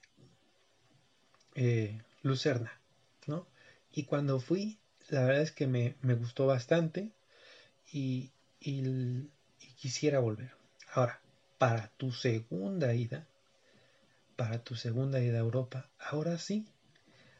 eh, 1.55 2.01
Lucerna, 2.23 2.79
¿no? 3.27 3.47
Y 3.91 4.03
cuando 4.03 4.39
fui, 4.39 4.79
la 5.09 5.25
verdad 5.25 5.41
es 5.41 5.51
que 5.51 5.67
me, 5.67 5.95
me 6.01 6.13
gustó 6.13 6.47
bastante 6.47 7.11
y, 7.91 8.31
y 8.59 9.29
quisiera 9.77 10.19
volver. 10.19 10.51
Ahora, 10.93 11.21
para 11.57 11.89
tu 11.97 12.11
segunda 12.11 12.93
ida, 12.93 13.27
para 14.35 14.63
tu 14.63 14.75
segunda 14.75 15.19
ida 15.19 15.37
a 15.37 15.41
Europa. 15.41 15.89
Ahora 15.99 16.37
sí, 16.37 16.65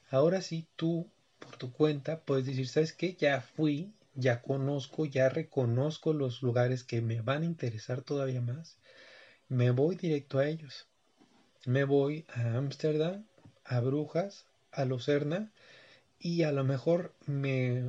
ahora 0.10 0.42
sí 0.42 0.68
tú 0.76 1.10
por 1.40 1.58
tu 1.58 1.72
cuenta 1.72 2.20
puedes 2.22 2.46
decir, 2.46 2.68
¿sabes 2.68 2.94
qué? 2.94 3.16
Ya 3.16 3.42
fui, 3.42 3.94
ya 4.16 4.42
conozco, 4.42 5.06
ya 5.06 5.30
reconozco 5.30 6.14
los 6.14 6.42
lugares 6.42 6.84
que 6.84 7.02
me 7.02 7.22
van 7.22 7.44
a 7.44 7.46
interesar 7.46 8.02
todavía 8.02 8.42
más. 8.42 8.78
Me 9.48 9.72
voy 9.72 9.96
directo 9.96 10.40
a 10.40 10.48
ellos. 10.48 10.88
Me 11.66 11.84
voy 11.84 12.26
a 12.30 12.58
Ámsterdam, 12.58 13.26
a 13.66 13.80
Brujas, 13.80 14.46
a 14.72 14.86
Lucerna 14.86 15.52
y 16.20 16.44
a 16.44 16.52
lo 16.52 16.64
mejor 16.64 17.14
me, 17.26 17.84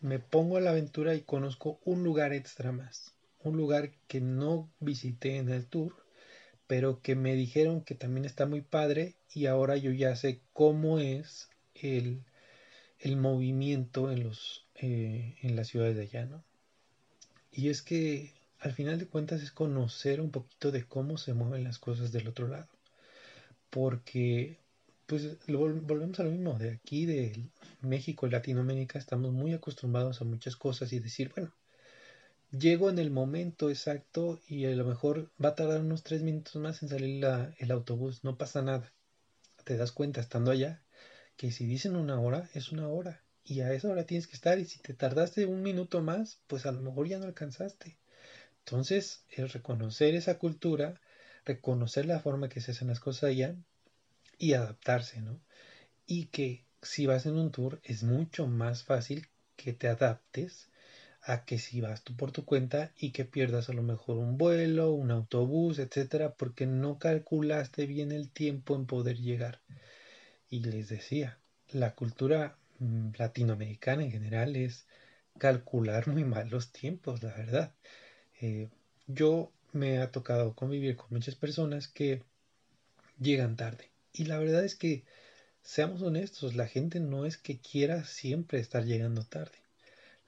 me 0.00 0.18
pongo 0.18 0.56
a 0.56 0.60
la 0.60 0.70
aventura 0.70 1.14
y 1.14 1.22
conozco 1.22 1.80
un 1.84 2.04
lugar 2.04 2.32
extra 2.32 2.72
más. 2.72 3.14
Un 3.42 3.56
lugar 3.56 3.90
que 4.08 4.20
no 4.20 4.68
visité 4.80 5.36
en 5.36 5.48
el 5.48 5.66
tour 5.66 5.94
pero 6.68 7.00
que 7.00 7.16
me 7.16 7.34
dijeron 7.34 7.82
que 7.82 7.96
también 7.96 8.26
está 8.26 8.46
muy 8.46 8.60
padre 8.60 9.16
y 9.32 9.46
ahora 9.46 9.76
yo 9.76 9.90
ya 9.90 10.14
sé 10.14 10.42
cómo 10.52 11.00
es 11.00 11.48
el, 11.74 12.22
el 13.00 13.16
movimiento 13.16 14.10
en, 14.10 14.24
los, 14.24 14.66
eh, 14.74 15.36
en 15.42 15.56
las 15.56 15.68
ciudades 15.68 15.96
de 15.96 16.02
allá, 16.02 16.26
¿no? 16.26 16.44
Y 17.52 17.68
es 17.68 17.82
que 17.82 18.34
al 18.60 18.72
final 18.72 18.98
de 18.98 19.06
cuentas 19.06 19.42
es 19.42 19.52
conocer 19.52 20.20
un 20.20 20.30
poquito 20.30 20.70
de 20.72 20.84
cómo 20.84 21.16
se 21.18 21.34
mueven 21.34 21.64
las 21.64 21.78
cosas 21.78 22.12
del 22.12 22.28
otro 22.28 22.48
lado. 22.48 22.68
Porque, 23.70 24.58
pues, 25.06 25.36
volvemos 25.46 26.18
a 26.20 26.24
lo 26.24 26.30
mismo, 26.30 26.58
de 26.58 26.70
aquí, 26.70 27.06
de 27.06 27.48
México 27.80 28.26
Latinoamérica, 28.26 28.98
estamos 28.98 29.32
muy 29.32 29.52
acostumbrados 29.52 30.20
a 30.20 30.24
muchas 30.24 30.56
cosas 30.56 30.92
y 30.92 30.98
decir, 30.98 31.32
bueno, 31.34 31.52
llego 32.50 32.90
en 32.90 32.98
el 32.98 33.10
momento 33.10 33.70
exacto 33.70 34.40
y 34.48 34.64
a 34.66 34.70
lo 34.70 34.84
mejor 34.84 35.30
va 35.42 35.50
a 35.50 35.54
tardar 35.54 35.80
unos 35.80 36.02
tres 36.02 36.22
minutos 36.22 36.56
más 36.56 36.82
en 36.82 36.88
salir 36.88 37.24
el 37.58 37.70
autobús, 37.70 38.24
no 38.24 38.36
pasa 38.38 38.62
nada. 38.62 38.92
Te 39.64 39.76
das 39.76 39.92
cuenta 39.92 40.20
estando 40.20 40.50
allá 40.50 40.82
que 41.38 41.52
si 41.52 41.66
dicen 41.66 41.96
una 41.96 42.20
hora, 42.20 42.50
es 42.52 42.72
una 42.72 42.88
hora. 42.88 43.22
Y 43.44 43.60
a 43.60 43.72
esa 43.72 43.88
hora 43.88 44.04
tienes 44.04 44.26
que 44.26 44.34
estar 44.34 44.58
y 44.58 44.66
si 44.66 44.80
te 44.80 44.92
tardaste 44.92 45.46
un 45.46 45.62
minuto 45.62 46.02
más, 46.02 46.40
pues 46.48 46.66
a 46.66 46.72
lo 46.72 46.82
mejor 46.82 47.08
ya 47.08 47.18
no 47.18 47.26
alcanzaste. 47.26 47.96
Entonces, 48.58 49.24
el 49.30 49.48
reconocer 49.48 50.14
esa 50.16 50.38
cultura, 50.38 51.00
reconocer 51.46 52.06
la 52.06 52.18
forma 52.20 52.48
que 52.48 52.60
se 52.60 52.72
hacen 52.72 52.88
las 52.88 53.00
cosas 53.00 53.30
allá 53.30 53.54
y 54.36 54.54
adaptarse, 54.54 55.20
¿no? 55.22 55.40
Y 56.06 56.26
que 56.26 56.64
si 56.82 57.06
vas 57.06 57.24
en 57.24 57.36
un 57.36 57.52
tour 57.52 57.80
es 57.84 58.02
mucho 58.02 58.48
más 58.48 58.82
fácil 58.82 59.28
que 59.56 59.72
te 59.72 59.86
adaptes 59.88 60.68
a 61.22 61.44
que 61.44 61.58
si 61.58 61.80
vas 61.80 62.02
tú 62.02 62.16
por 62.16 62.32
tu 62.32 62.44
cuenta 62.44 62.92
y 62.98 63.12
que 63.12 63.24
pierdas 63.24 63.68
a 63.68 63.74
lo 63.74 63.82
mejor 63.82 64.16
un 64.18 64.38
vuelo, 64.38 64.92
un 64.92 65.12
autobús, 65.12 65.78
etcétera, 65.78 66.34
porque 66.34 66.66
no 66.66 66.98
calculaste 66.98 67.86
bien 67.86 68.10
el 68.10 68.28
tiempo 68.28 68.74
en 68.74 68.86
poder 68.86 69.18
llegar. 69.18 69.60
Y 70.50 70.60
les 70.60 70.88
decía, 70.88 71.38
la 71.70 71.94
cultura 71.94 72.56
mm, 72.78 73.10
latinoamericana 73.18 74.02
en 74.04 74.10
general 74.10 74.56
es 74.56 74.86
calcular 75.38 76.08
muy 76.08 76.24
mal 76.24 76.50
los 76.50 76.72
tiempos, 76.72 77.22
la 77.22 77.34
verdad. 77.34 77.72
Eh, 78.40 78.68
yo 79.06 79.52
me 79.72 79.98
ha 79.98 80.10
tocado 80.10 80.54
convivir 80.54 80.96
con 80.96 81.08
muchas 81.10 81.34
personas 81.34 81.88
que 81.88 82.22
llegan 83.20 83.56
tarde. 83.56 83.90
Y 84.12 84.24
la 84.24 84.38
verdad 84.38 84.64
es 84.64 84.74
que, 84.74 85.04
seamos 85.62 86.02
honestos, 86.02 86.56
la 86.56 86.66
gente 86.66 87.00
no 87.00 87.26
es 87.26 87.36
que 87.36 87.58
quiera 87.58 88.04
siempre 88.04 88.60
estar 88.60 88.84
llegando 88.84 89.24
tarde 89.24 89.58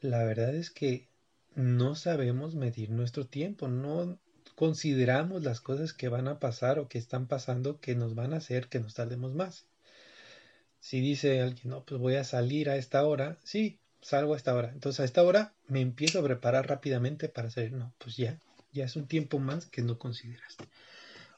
la 0.00 0.24
verdad 0.24 0.54
es 0.54 0.70
que 0.70 1.08
no 1.54 1.94
sabemos 1.94 2.54
medir 2.54 2.90
nuestro 2.90 3.26
tiempo, 3.26 3.68
no 3.68 4.18
consideramos 4.54 5.42
las 5.42 5.60
cosas 5.60 5.92
que 5.92 6.08
van 6.08 6.28
a 6.28 6.38
pasar 6.38 6.78
o 6.78 6.88
que 6.88 6.98
están 6.98 7.26
pasando 7.26 7.80
que 7.80 7.94
nos 7.94 8.14
van 8.14 8.32
a 8.32 8.38
hacer 8.38 8.68
que 8.68 8.80
nos 8.80 8.94
tardemos 8.94 9.34
más. 9.34 9.66
Si 10.80 11.00
dice 11.00 11.40
alguien, 11.42 11.70
no, 11.70 11.84
pues 11.84 12.00
voy 12.00 12.16
a 12.16 12.24
salir 12.24 12.70
a 12.70 12.76
esta 12.76 13.04
hora, 13.06 13.38
sí, 13.44 13.80
salgo 14.02 14.34
a 14.34 14.36
esta 14.36 14.54
hora. 14.54 14.70
Entonces 14.72 15.00
a 15.00 15.04
esta 15.04 15.22
hora 15.22 15.54
me 15.68 15.80
empiezo 15.80 16.20
a 16.20 16.24
preparar 16.24 16.68
rápidamente 16.68 17.28
para 17.28 17.50
salir. 17.50 17.72
No, 17.72 17.94
pues 17.98 18.16
ya, 18.16 18.38
ya 18.72 18.84
es 18.84 18.96
un 18.96 19.06
tiempo 19.06 19.38
más 19.38 19.66
que 19.66 19.82
no 19.82 19.98
consideraste. 19.98 20.64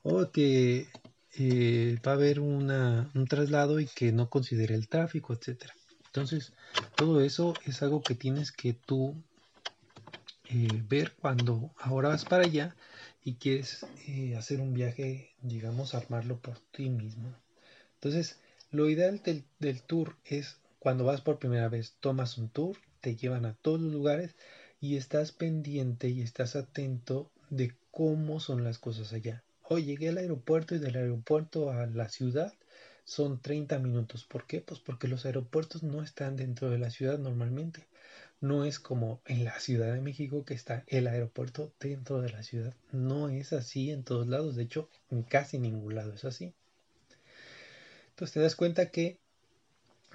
o 0.03 0.31
que 0.33 0.89
eh, 1.35 1.99
va 2.07 2.13
a 2.13 2.15
haber 2.15 2.41
una, 2.41 3.11
un 3.15 3.27
traslado 3.27 3.81
y 3.81 3.87
que 3.87 4.13
no 4.13 4.29
considere 4.31 4.75
el 4.75 4.89
tráfico, 4.89 5.33
etcétera. 5.35 5.75
Entonces, 6.07 6.53
todo 6.97 7.21
eso 7.23 7.55
es 7.67 7.83
algo 7.83 8.03
que 8.03 8.15
tienes 8.15 8.53
que 8.53 8.75
tú 8.75 9.17
eh, 10.49 10.83
ver 10.89 11.15
cuando 11.21 11.73
ahora 11.79 12.11
vas 12.11 12.25
para 12.25 12.45
allá 12.45 12.77
y 13.25 13.35
quieres 13.37 13.87
eh, 14.07 14.37
hacer 14.37 14.61
un 14.61 14.75
viaje, 14.75 15.35
digamos, 15.41 15.95
armarlo 15.95 16.41
por 16.41 16.59
ti 16.73 16.91
mismo. 16.91 17.35
Entonces, 17.95 18.41
lo 18.73 18.88
ideal 18.88 19.21
del, 19.23 19.83
tour 19.83 20.17
es 20.25 20.57
cuando 20.79 21.05
vas 21.05 21.21
por 21.21 21.38
primera 21.38 21.69
vez, 21.69 21.95
tomas 22.00 22.38
un 22.38 22.49
tour, 22.49 22.79
te 23.02 23.14
llevan 23.17 23.45
a 23.45 23.52
todos 23.52 23.79
los 23.79 23.93
lugares 23.93 24.35
y 24.81 24.97
estás 24.97 25.31
pendiente 25.31 26.09
y 26.09 26.23
estás 26.23 26.57
atento 26.57 27.31
de 27.50 27.75
cómo 27.91 28.41
son 28.41 28.64
las 28.64 28.79
cosas 28.79 29.12
allá. 29.12 29.45
Hoy 29.69 29.85
llegué 29.85 30.09
al 30.09 30.17
aeropuerto 30.17 30.75
y 30.75 30.79
del 30.79 30.97
aeropuerto 30.97 31.71
a 31.71 31.87
la 31.87 32.09
ciudad 32.09 32.55
son 33.05 33.43
30 33.43 33.79
minutos. 33.79 34.25
¿Por 34.25 34.47
qué? 34.47 34.62
Pues 34.62 34.81
porque 34.81 35.07
los 35.07 35.26
aeropuertos 35.26 35.83
no 35.83 36.02
están 36.02 36.37
dentro 36.37 36.71
de 36.71 36.79
la 36.79 36.91
ciudad 36.91 37.19
normalmente. 37.19 37.87
No 38.41 38.64
es 38.64 38.81
como 38.81 39.21
en 39.26 39.45
la 39.45 39.61
Ciudad 39.61 39.93
de 39.93 40.00
México 40.00 40.47
que 40.47 40.55
está 40.55 40.83
el 40.87 41.09
aeropuerto 41.09 41.73
dentro 41.79 42.23
de 42.23 42.31
la 42.31 42.43
ciudad. 42.43 42.75
No 42.91 43.29
es 43.29 43.52
así 43.52 43.91
en 43.91 44.02
todos 44.02 44.26
lados. 44.26 44.57
De 44.57 44.62
hecho, 44.62 44.88
en 45.11 45.23
casi 45.25 45.59
ningún 45.59 45.95
lado 45.95 46.14
es 46.14 46.25
así. 46.25 46.55
Entonces 48.12 48.35
te 48.35 48.40
das 48.40 48.57
cuenta 48.57 48.90
que 48.90 49.19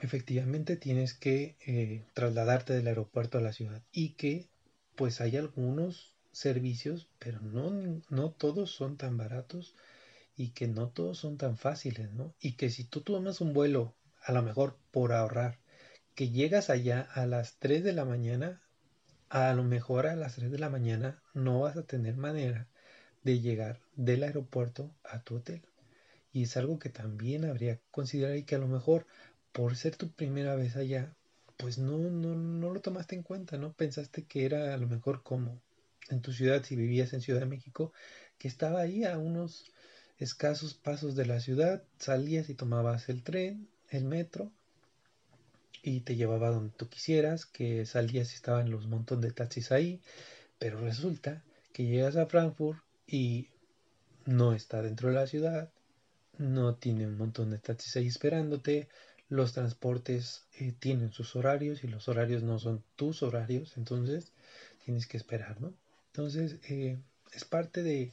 efectivamente 0.01 0.77
tienes 0.77 1.13
que 1.13 1.57
eh, 1.65 2.05
trasladarte 2.13 2.73
del 2.73 2.87
aeropuerto 2.87 3.37
a 3.37 3.41
la 3.41 3.53
ciudad 3.53 3.81
y 3.91 4.09
que 4.13 4.47
pues 4.95 5.21
hay 5.21 5.37
algunos 5.37 6.15
servicios, 6.31 7.09
pero 7.19 7.39
no, 7.41 8.01
no 8.09 8.31
todos 8.31 8.71
son 8.71 8.97
tan 8.97 9.17
baratos 9.17 9.75
y 10.35 10.49
que 10.49 10.67
no 10.67 10.89
todos 10.89 11.17
son 11.17 11.37
tan 11.37 11.57
fáciles, 11.57 12.11
¿no? 12.11 12.35
Y 12.39 12.53
que 12.53 12.69
si 12.69 12.83
tú 12.83 13.01
tomas 13.01 13.41
un 13.41 13.53
vuelo, 13.53 13.95
a 14.21 14.31
lo 14.31 14.43
mejor 14.43 14.77
por 14.91 15.13
ahorrar, 15.13 15.57
que 16.13 16.29
llegas 16.29 16.69
allá 16.69 17.01
a 17.01 17.25
las 17.25 17.57
3 17.57 17.83
de 17.83 17.93
la 17.93 18.05
mañana, 18.05 18.61
a 19.29 19.53
lo 19.53 19.63
mejor 19.63 20.05
a 20.05 20.15
las 20.15 20.35
3 20.35 20.51
de 20.51 20.59
la 20.59 20.69
mañana 20.69 21.21
no 21.33 21.61
vas 21.61 21.75
a 21.75 21.83
tener 21.83 22.17
manera 22.17 22.67
de 23.23 23.39
llegar 23.39 23.79
del 23.95 24.23
aeropuerto 24.23 24.91
a 25.03 25.21
tu 25.23 25.37
hotel. 25.37 25.63
Y 26.37 26.43
es 26.43 26.55
algo 26.55 26.77
que 26.77 26.89
también 26.89 27.45
habría 27.45 27.77
que 27.77 27.87
considerar 27.89 28.37
y 28.37 28.43
que 28.43 28.53
a 28.53 28.59
lo 28.59 28.67
mejor 28.67 29.07
por 29.53 29.75
ser 29.75 29.95
tu 29.95 30.11
primera 30.11 30.53
vez 30.53 30.75
allá, 30.75 31.15
pues 31.57 31.79
no, 31.79 31.97
no, 31.97 32.35
no 32.35 32.71
lo 32.71 32.79
tomaste 32.79 33.15
en 33.15 33.23
cuenta, 33.23 33.57
¿no? 33.57 33.73
Pensaste 33.73 34.23
que 34.23 34.45
era 34.45 34.75
a 34.75 34.77
lo 34.77 34.87
mejor 34.87 35.23
como 35.23 35.59
en 36.09 36.21
tu 36.21 36.33
ciudad, 36.33 36.63
si 36.63 36.75
vivías 36.75 37.13
en 37.13 37.21
Ciudad 37.21 37.39
de 37.39 37.47
México, 37.47 37.91
que 38.37 38.47
estaba 38.47 38.81
ahí 38.81 39.03
a 39.03 39.17
unos 39.17 39.71
escasos 40.19 40.75
pasos 40.75 41.15
de 41.15 41.25
la 41.25 41.39
ciudad, 41.39 41.81
salías 41.97 42.51
y 42.51 42.53
tomabas 42.53 43.09
el 43.09 43.23
tren, 43.23 43.67
el 43.89 44.03
metro, 44.03 44.51
y 45.81 46.01
te 46.01 46.17
llevaba 46.17 46.51
donde 46.51 46.75
tú 46.77 46.87
quisieras, 46.87 47.47
que 47.47 47.83
salías 47.87 48.31
y 48.31 48.35
estaban 48.35 48.69
los 48.69 48.85
montones 48.85 49.23
de 49.23 49.31
taxis 49.31 49.71
ahí, 49.71 50.01
pero 50.59 50.79
resulta 50.81 51.43
que 51.73 51.87
llegas 51.87 52.15
a 52.15 52.27
Frankfurt 52.27 52.77
y 53.07 53.47
no 54.25 54.53
está 54.53 54.83
dentro 54.83 55.09
de 55.09 55.15
la 55.15 55.25
ciudad, 55.25 55.71
no 56.37 56.75
tiene 56.75 57.07
un 57.07 57.17
montón 57.17 57.51
de 57.51 57.57
taxis 57.59 57.95
ahí 57.95 58.07
esperándote, 58.07 58.87
los 59.29 59.53
transportes 59.53 60.45
eh, 60.59 60.73
tienen 60.79 61.11
sus 61.11 61.35
horarios 61.35 61.83
y 61.83 61.87
los 61.87 62.07
horarios 62.07 62.43
no 62.43 62.59
son 62.59 62.83
tus 62.95 63.23
horarios, 63.23 63.75
entonces 63.77 64.31
tienes 64.85 65.07
que 65.07 65.17
esperar, 65.17 65.59
¿no? 65.61 65.73
Entonces, 66.07 66.59
eh, 66.69 66.97
es 67.33 67.45
parte 67.45 67.83
de, 67.83 68.11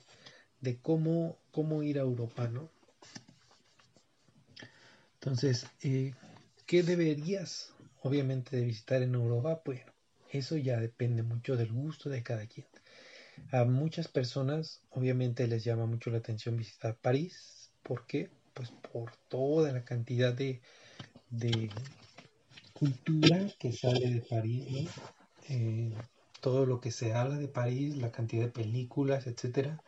de 0.60 0.78
cómo, 0.78 1.38
cómo 1.52 1.82
ir 1.82 1.98
a 1.98 2.02
Europa, 2.02 2.48
¿no? 2.48 2.68
Entonces, 5.14 5.66
eh, 5.82 6.12
¿qué 6.66 6.82
deberías, 6.82 7.72
obviamente, 8.02 8.56
de 8.56 8.64
visitar 8.64 9.02
en 9.02 9.14
Europa? 9.14 9.62
Bueno, 9.64 9.92
eso 10.30 10.56
ya 10.56 10.78
depende 10.78 11.22
mucho 11.22 11.56
del 11.56 11.72
gusto 11.72 12.10
de 12.10 12.22
cada 12.22 12.46
quien. 12.46 12.66
A 13.52 13.64
muchas 13.64 14.08
personas, 14.08 14.82
obviamente, 14.90 15.46
les 15.46 15.64
llama 15.64 15.86
mucho 15.86 16.10
la 16.10 16.18
atención 16.18 16.56
visitar 16.56 16.96
París. 16.96 17.63
¿Por 17.84 18.06
qué? 18.06 18.30
Pues 18.54 18.70
por 18.92 19.12
toda 19.28 19.72
la 19.72 19.84
cantidad 19.84 20.32
de, 20.32 20.60
cultura 22.72 23.46
que 23.58 23.72
sale 23.72 24.10
de 24.10 24.20
París. 24.20 24.90
Eh, 25.48 25.92
todo 26.40 26.66
lo 26.66 26.80
que 26.80 26.90
se 26.90 27.14
habla 27.14 27.36
de 27.36 27.48
París, 27.48 27.96
la 27.96 28.10
cantidad 28.10 28.44
de 28.44 28.50
películas, 28.50 29.26
etcétera. 29.26 29.82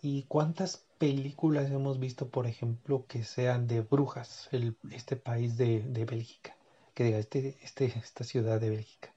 ¿Y 0.00 0.24
cuántas 0.24 0.84
películas 0.98 1.70
hemos 1.70 1.98
visto, 1.98 2.28
por 2.28 2.46
ejemplo, 2.46 3.06
que 3.06 3.24
sean 3.24 3.66
de 3.66 3.82
Brujas, 3.82 4.48
este 4.90 5.16
país 5.16 5.56
de, 5.56 5.80
de, 5.80 6.04
Bélgica? 6.04 6.56
Que 6.94 7.04
diga, 7.04 7.18
este, 7.18 7.56
este, 7.62 7.86
esta 7.86 8.24
ciudad 8.24 8.60
de 8.60 8.70
Bélgica. 8.70 9.14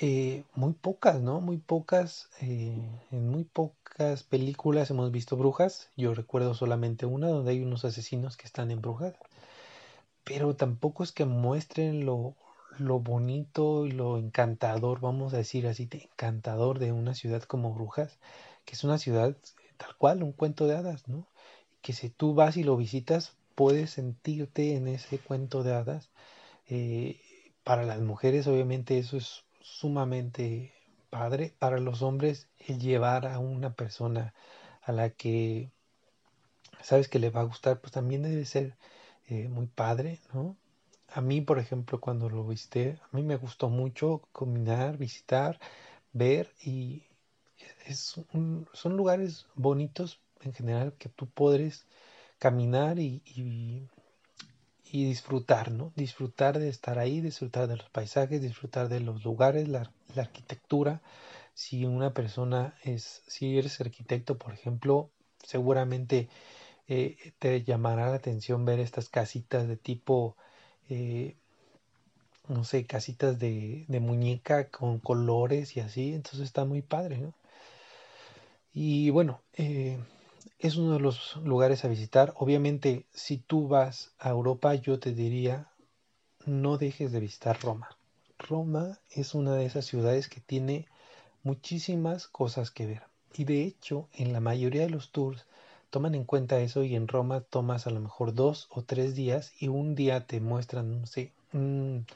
Eh, 0.00 0.44
muy 0.54 0.72
pocas, 0.72 1.20
¿no? 1.20 1.40
Muy 1.42 1.58
pocas, 1.58 2.30
eh, 2.40 2.80
en 3.10 3.28
muy 3.28 3.44
pocas 3.44 4.22
películas 4.22 4.90
hemos 4.90 5.10
visto 5.12 5.36
brujas. 5.36 5.90
Yo 5.96 6.14
recuerdo 6.14 6.54
solamente 6.54 7.04
una 7.04 7.28
donde 7.28 7.50
hay 7.50 7.60
unos 7.62 7.84
asesinos 7.84 8.36
que 8.38 8.46
están 8.46 8.70
en 8.70 8.80
brujas. 8.80 9.14
Pero 10.24 10.54
tampoco 10.54 11.02
es 11.02 11.12
que 11.12 11.24
muestren 11.24 12.04
lo, 12.06 12.34
lo 12.78 13.00
bonito 13.00 13.86
y 13.86 13.92
lo 13.92 14.18
encantador, 14.18 15.00
vamos 15.00 15.34
a 15.34 15.38
decir 15.38 15.66
así, 15.66 15.88
encantador 15.90 16.78
de 16.78 16.92
una 16.92 17.14
ciudad 17.14 17.42
como 17.42 17.72
Brujas 17.74 18.18
que 18.64 18.74
es 18.74 18.84
una 18.84 18.98
ciudad 18.98 19.36
tal 19.78 19.96
cual, 19.96 20.22
un 20.22 20.32
cuento 20.32 20.66
de 20.66 20.76
hadas, 20.76 21.08
¿no? 21.08 21.26
Que 21.82 21.92
si 21.94 22.10
tú 22.10 22.34
vas 22.34 22.56
y 22.58 22.64
lo 22.64 22.76
visitas, 22.76 23.36
puedes 23.54 23.90
sentirte 23.92 24.76
en 24.76 24.88
ese 24.88 25.18
cuento 25.20 25.62
de 25.64 25.74
hadas. 25.74 26.10
Eh, 26.68 27.20
para 27.64 27.84
las 27.84 28.00
mujeres, 28.00 28.46
obviamente, 28.48 28.98
eso 28.98 29.16
es 29.18 29.44
sumamente 29.68 30.72
padre. 31.10 31.54
Para 31.58 31.78
los 31.78 32.02
hombres, 32.02 32.48
el 32.58 32.78
llevar 32.80 33.26
a 33.26 33.38
una 33.38 33.74
persona 33.74 34.34
a 34.82 34.92
la 34.92 35.10
que 35.10 35.70
sabes 36.82 37.08
que 37.08 37.18
le 37.18 37.30
va 37.30 37.40
a 37.40 37.44
gustar, 37.44 37.80
pues 37.80 37.92
también 37.92 38.22
debe 38.22 38.44
ser 38.44 38.76
eh, 39.26 39.48
muy 39.48 39.66
padre, 39.66 40.20
¿no? 40.32 40.56
A 41.08 41.20
mí, 41.20 41.40
por 41.40 41.58
ejemplo, 41.58 42.00
cuando 42.00 42.28
lo 42.28 42.46
visité, 42.46 42.98
a 43.02 43.16
mí 43.16 43.22
me 43.22 43.36
gustó 43.36 43.68
mucho 43.68 44.22
combinar, 44.32 44.98
visitar, 44.98 45.58
ver 46.12 46.52
y 46.62 47.02
son 47.94 48.96
lugares 48.96 49.46
bonitos 49.54 50.20
en 50.42 50.52
general 50.52 50.92
que 50.98 51.08
tú 51.08 51.26
podres 51.28 51.86
caminar 52.38 52.98
y, 52.98 53.88
disfrutar, 54.92 55.70
¿no? 55.70 55.92
Disfrutar 55.96 56.58
de 56.58 56.68
estar 56.68 56.98
ahí, 56.98 57.20
disfrutar 57.20 57.68
de 57.68 57.76
los 57.76 57.88
paisajes, 57.90 58.40
disfrutar 58.42 58.88
de 58.88 59.00
los 59.00 59.24
lugares, 59.24 59.68
la, 59.68 59.90
arquitectura. 60.16 61.02
Si 61.54 61.84
una 61.84 62.14
persona 62.14 62.74
es, 62.84 63.22
si 63.26 63.58
eres 63.58 63.80
arquitecto, 63.80 64.38
por 64.38 64.52
ejemplo, 64.54 65.10
seguramente 65.44 66.28
eh, 66.88 67.16
te 67.38 67.62
llamará 67.64 68.10
la 68.10 68.16
atención 68.16 68.64
ver 68.64 68.80
estas 68.80 69.08
casitas 69.08 69.68
de 69.68 69.76
tipo, 69.76 70.36
eh, 70.88 71.36
no 72.48 72.64
sé, 72.64 72.86
casitas 72.86 73.38
de, 73.38 73.84
de 73.88 74.00
muñeca 74.00 74.68
con 74.70 74.98
colores 75.00 75.76
y 75.76 75.80
así, 75.80 76.14
entonces 76.14 76.42
está 76.42 76.64
muy 76.64 76.82
padre, 76.82 77.18
¿no? 77.18 77.34
Y 78.80 79.10
bueno, 79.10 79.40
eh, 79.54 79.98
es 80.58 80.76
uno 80.76 80.94
de 80.94 81.00
los 81.00 81.36
lugares 81.36 81.84
a 81.84 81.88
visitar. 81.88 82.34
Obviamente, 82.36 83.06
si 83.12 83.38
tú 83.38 83.68
vas 83.68 84.12
a 84.18 84.30
Europa, 84.30 84.74
yo 84.74 84.98
te 84.98 85.12
diría, 85.12 85.68
no 86.46 86.78
dejes 86.78 87.12
de 87.12 87.20
visitar 87.20 87.60
Roma. 87.60 87.96
Roma 88.38 88.98
es 89.10 89.34
una 89.34 89.54
de 89.54 89.66
esas 89.66 89.86
ciudades 89.86 90.28
que 90.28 90.40
tiene 90.40 90.86
muchísimas 91.42 92.26
cosas 92.26 92.70
que 92.70 92.86
ver. 92.86 93.02
Y 93.34 93.44
de 93.44 93.62
hecho, 93.62 94.08
en 94.12 94.32
la 94.32 94.40
mayoría 94.40 94.82
de 94.82 94.90
los 94.90 95.10
tours 95.12 95.46
toman 95.90 96.14
en 96.14 96.24
cuenta 96.24 96.60
eso 96.60 96.84
y 96.84 96.94
en 96.94 97.08
Roma 97.08 97.40
tomas 97.40 97.86
a 97.86 97.90
lo 97.90 98.00
mejor 98.00 98.34
dos 98.34 98.66
o 98.70 98.82
tres 98.82 99.14
días 99.14 99.52
y 99.60 99.68
un 99.68 99.94
día 99.94 100.26
te 100.26 100.40
muestran, 100.40 101.00
no 101.00 101.06
sé, 101.06 101.32
un, 101.52 102.06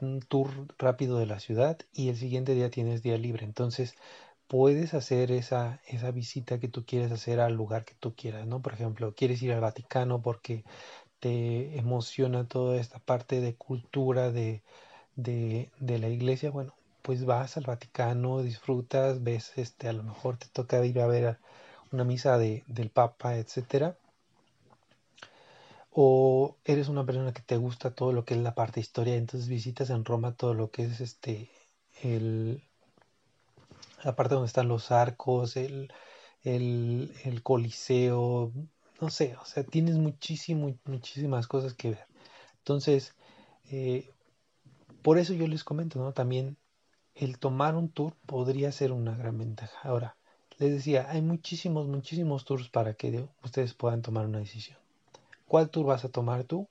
un 0.00 0.20
tour 0.20 0.50
rápido 0.78 1.18
de 1.18 1.26
la 1.26 1.40
ciudad 1.40 1.78
y 1.92 2.08
el 2.08 2.16
siguiente 2.16 2.54
día 2.54 2.70
tienes 2.70 3.02
día 3.02 3.18
libre. 3.18 3.44
Entonces, 3.44 3.94
puedes 4.48 4.94
hacer 4.94 5.32
esa, 5.32 5.80
esa 5.86 6.10
visita 6.12 6.58
que 6.60 6.68
tú 6.68 6.84
quieres 6.86 7.12
hacer 7.12 7.40
al 7.40 7.54
lugar 7.54 7.84
que 7.84 7.94
tú 7.94 8.14
quieras, 8.14 8.46
¿no? 8.46 8.62
Por 8.62 8.74
ejemplo, 8.74 9.14
quieres 9.14 9.42
ir 9.42 9.52
al 9.52 9.60
Vaticano 9.60 10.22
porque 10.22 10.64
te 11.20 11.78
emociona 11.78 12.46
toda 12.48 12.78
esta 12.80 12.98
parte 13.00 13.40
de 13.40 13.56
cultura 13.56 14.30
de, 14.32 14.62
de, 15.16 15.70
de 15.80 15.98
la 15.98 16.08
iglesia, 16.08 16.50
bueno, 16.50 16.74
pues 17.02 17.24
vas 17.26 17.56
al 17.56 17.64
Vaticano, 17.66 18.42
disfrutas, 18.42 19.22
ves, 19.24 19.52
este, 19.56 19.88
a 19.88 19.92
lo 19.94 20.02
mejor 20.04 20.38
te 20.38 20.48
toca 20.48 20.84
ir 20.86 21.00
a 21.00 21.06
ver 21.08 21.38
una 21.92 22.04
misa 22.04 22.38
de, 22.38 22.64
del 22.68 22.90
Papa, 22.90 23.36
etcétera. 23.38 23.98
O 25.90 26.58
eres 26.64 26.88
una 26.88 27.06
persona 27.06 27.32
que 27.32 27.40
te 27.42 27.56
gusta 27.56 27.94
todo 27.94 28.12
lo 28.12 28.24
que 28.24 28.34
es 28.34 28.40
la 28.40 28.54
parte 28.54 28.80
historia, 28.80 29.16
entonces 29.16 29.48
visitas 29.48 29.88
en 29.90 30.04
Roma 30.04 30.34
todo 30.36 30.52
lo 30.54 30.70
que 30.70 30.82
es 30.84 31.00
este 31.00 31.50
el, 32.02 32.62
la 34.04 34.14
parte 34.16 34.34
donde 34.34 34.46
están 34.46 34.68
los 34.68 34.90
arcos, 34.92 35.56
el, 35.56 35.92
el, 36.42 37.12
el 37.24 37.42
Coliseo, 37.42 38.52
no 39.00 39.10
sé, 39.10 39.36
o 39.40 39.44
sea, 39.44 39.64
tienes 39.64 39.96
muchísimo, 39.96 40.76
muchísimas 40.84 41.46
cosas 41.46 41.74
que 41.74 41.90
ver. 41.90 42.06
Entonces, 42.58 43.14
eh, 43.70 44.10
por 45.02 45.18
eso 45.18 45.32
yo 45.34 45.46
les 45.46 45.64
comento, 45.64 45.98
¿no? 45.98 46.12
También 46.12 46.56
el 47.14 47.38
tomar 47.38 47.76
un 47.76 47.88
tour 47.88 48.14
podría 48.26 48.72
ser 48.72 48.92
una 48.92 49.16
gran 49.16 49.38
ventaja. 49.38 49.78
Ahora, 49.82 50.16
les 50.58 50.72
decía, 50.72 51.10
hay 51.10 51.22
muchísimos, 51.22 51.86
muchísimos 51.86 52.44
tours 52.44 52.68
para 52.68 52.94
que 52.94 53.28
ustedes 53.42 53.74
puedan 53.74 54.02
tomar 54.02 54.26
una 54.26 54.38
decisión. 54.38 54.78
¿Cuál 55.46 55.70
tour 55.70 55.86
vas 55.86 56.04
a 56.04 56.08
tomar 56.08 56.44
tú? 56.44 56.68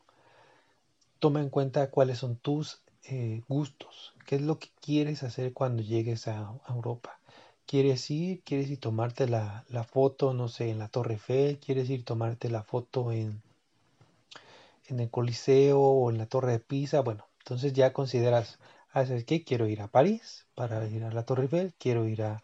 Toma 1.19 1.41
en 1.41 1.49
cuenta 1.49 1.89
cuáles 1.89 2.17
son 2.17 2.35
tus 2.35 2.81
eh, 3.05 3.41
gustos, 3.47 4.13
qué 4.25 4.35
es 4.35 4.41
lo 4.41 4.59
que 4.59 4.69
quieres 4.81 5.23
hacer 5.23 5.53
cuando 5.53 5.83
llegues 5.83 6.27
a, 6.27 6.53
Europa. 6.69 7.19
¿Quieres 7.65 8.09
ir? 8.11 8.41
¿Quieres 8.43 8.69
ir 8.69 8.79
tomarte 8.79 9.27
la, 9.27 9.65
la, 9.69 9.83
foto, 9.83 10.33
no 10.33 10.47
sé, 10.47 10.69
en 10.69 10.79
la 10.79 10.87
Torre 10.89 11.15
Eiffel? 11.15 11.59
¿Quieres 11.59 11.89
ir 11.89 12.05
tomarte 12.05 12.49
la 12.49 12.63
foto 12.63 13.11
en, 13.11 13.41
en 14.87 14.99
el 14.99 15.09
Coliseo 15.09 15.79
o 15.79 16.09
en 16.11 16.17
la 16.17 16.27
Torre 16.27 16.53
de 16.53 16.59
Pisa? 16.59 17.01
Bueno, 17.01 17.27
entonces 17.39 17.73
ya 17.73 17.93
consideras, 17.93 18.59
¿sabes 18.93 19.25
qué? 19.25 19.43
Quiero 19.43 19.67
ir 19.67 19.81
a 19.81 19.87
París 19.87 20.45
para 20.55 20.87
ir 20.87 21.03
a 21.03 21.11
la 21.11 21.25
Torre 21.25 21.43
Eiffel, 21.43 21.73
quiero 21.77 22.07
ir 22.07 22.23
a 22.23 22.43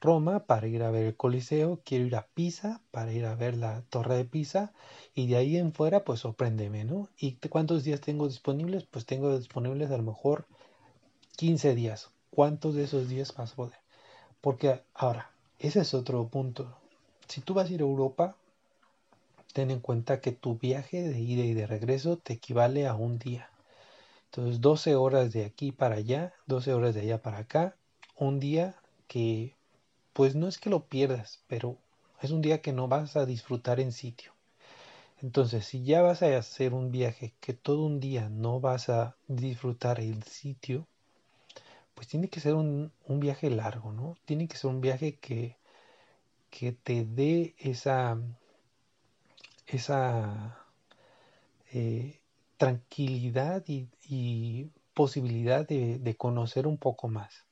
Roma 0.00 0.46
para 0.46 0.66
ir 0.68 0.82
a 0.82 0.90
ver 0.90 1.06
el 1.06 1.16
Coliseo, 1.16 1.80
quiero 1.84 2.04
ir 2.04 2.16
a 2.16 2.26
Pisa 2.34 2.82
para 2.90 3.12
ir 3.12 3.24
a 3.24 3.34
ver 3.34 3.56
la 3.56 3.82
Torre 3.88 4.16
de 4.16 4.24
Pisa 4.24 4.72
y 5.14 5.26
de 5.26 5.36
ahí 5.36 5.56
en 5.56 5.72
fuera 5.72 6.04
pues 6.04 6.20
sorpréndeme, 6.20 6.84
¿no? 6.84 7.08
¿Y 7.18 7.32
cuántos 7.48 7.84
días 7.84 8.00
tengo 8.00 8.28
disponibles? 8.28 8.84
Pues 8.84 9.06
tengo 9.06 9.36
disponibles 9.38 9.90
a 9.90 9.96
lo 9.96 10.02
mejor 10.02 10.46
15 11.36 11.74
días. 11.74 12.10
¿Cuántos 12.30 12.74
de 12.74 12.84
esos 12.84 13.08
días 13.08 13.34
vas 13.34 13.52
a 13.52 13.56
poder? 13.56 13.85
Porque 14.46 14.80
ahora, 14.94 15.32
ese 15.58 15.80
es 15.80 15.92
otro 15.92 16.28
punto. 16.28 16.72
Si 17.26 17.40
tú 17.40 17.52
vas 17.52 17.68
a 17.68 17.72
ir 17.72 17.80
a 17.80 17.82
Europa, 17.82 18.36
ten 19.52 19.72
en 19.72 19.80
cuenta 19.80 20.20
que 20.20 20.30
tu 20.30 20.56
viaje 20.56 21.02
de 21.02 21.18
ida 21.18 21.42
y 21.42 21.52
de 21.52 21.66
regreso 21.66 22.16
te 22.16 22.34
equivale 22.34 22.86
a 22.86 22.94
un 22.94 23.18
día. 23.18 23.50
Entonces, 24.26 24.60
12 24.60 24.94
horas 24.94 25.32
de 25.32 25.46
aquí 25.46 25.72
para 25.72 25.96
allá, 25.96 26.32
12 26.46 26.72
horas 26.74 26.94
de 26.94 27.00
allá 27.00 27.20
para 27.20 27.38
acá, 27.38 27.74
un 28.14 28.38
día 28.38 28.76
que 29.08 29.56
pues 30.12 30.36
no 30.36 30.46
es 30.46 30.58
que 30.58 30.70
lo 30.70 30.84
pierdas, 30.84 31.42
pero 31.48 31.76
es 32.22 32.30
un 32.30 32.40
día 32.40 32.62
que 32.62 32.72
no 32.72 32.86
vas 32.86 33.16
a 33.16 33.26
disfrutar 33.26 33.80
en 33.80 33.90
sitio. 33.90 34.32
Entonces, 35.20 35.66
si 35.66 35.82
ya 35.82 36.02
vas 36.02 36.22
a 36.22 36.38
hacer 36.38 36.72
un 36.72 36.92
viaje 36.92 37.34
que 37.40 37.52
todo 37.52 37.82
un 37.82 37.98
día 37.98 38.28
no 38.28 38.60
vas 38.60 38.90
a 38.90 39.16
disfrutar 39.26 39.98
el 39.98 40.22
sitio, 40.22 40.86
pues 41.96 42.08
tiene 42.08 42.28
que 42.28 42.40
ser 42.40 42.54
un, 42.54 42.92
viaje 43.08 43.50
largo, 43.50 43.92
¿no? 43.92 44.16
Tiene 44.26 44.48
que 44.48 44.56
ser 44.56 44.70
un 44.70 44.80
viaje 44.80 45.16
que, 45.18 45.56
que 46.50 46.72
te 46.72 47.04
dé 47.04 47.56
esa, 47.58 48.18
esa 49.66 50.58
eh, 51.72 52.20
tranquilidad 52.58 53.64
y, 53.66 54.70
posibilidad 54.94 55.66
de, 55.68 55.98
de, 55.98 56.16
conocer 56.16 56.66
un 56.66 56.78
poco 56.78 57.08
más, 57.08 57.44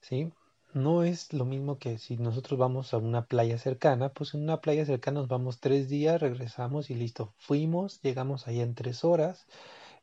¿sí? 0.00 0.32
no 0.76 1.04
es 1.04 1.32
lo 1.32 1.46
mismo 1.46 1.78
que 1.78 1.98
si 1.98 2.18
nosotros 2.18 2.58
vamos 2.58 2.92
a 2.92 2.98
una 2.98 3.24
playa 3.24 3.58
cercana, 3.58 4.10
pues 4.10 4.34
en 4.34 4.42
una 4.42 4.60
playa 4.60 4.84
cercana 4.84 5.20
nos 5.20 5.28
vamos 5.28 5.58
tres 5.58 5.88
días, 5.88 6.20
regresamos 6.20 6.90
y 6.90 6.94
listo. 6.94 7.32
Fuimos, 7.38 8.00
llegamos 8.02 8.46
allá 8.46 8.62
en 8.62 8.74
tres 8.74 9.02
horas, 9.02 9.46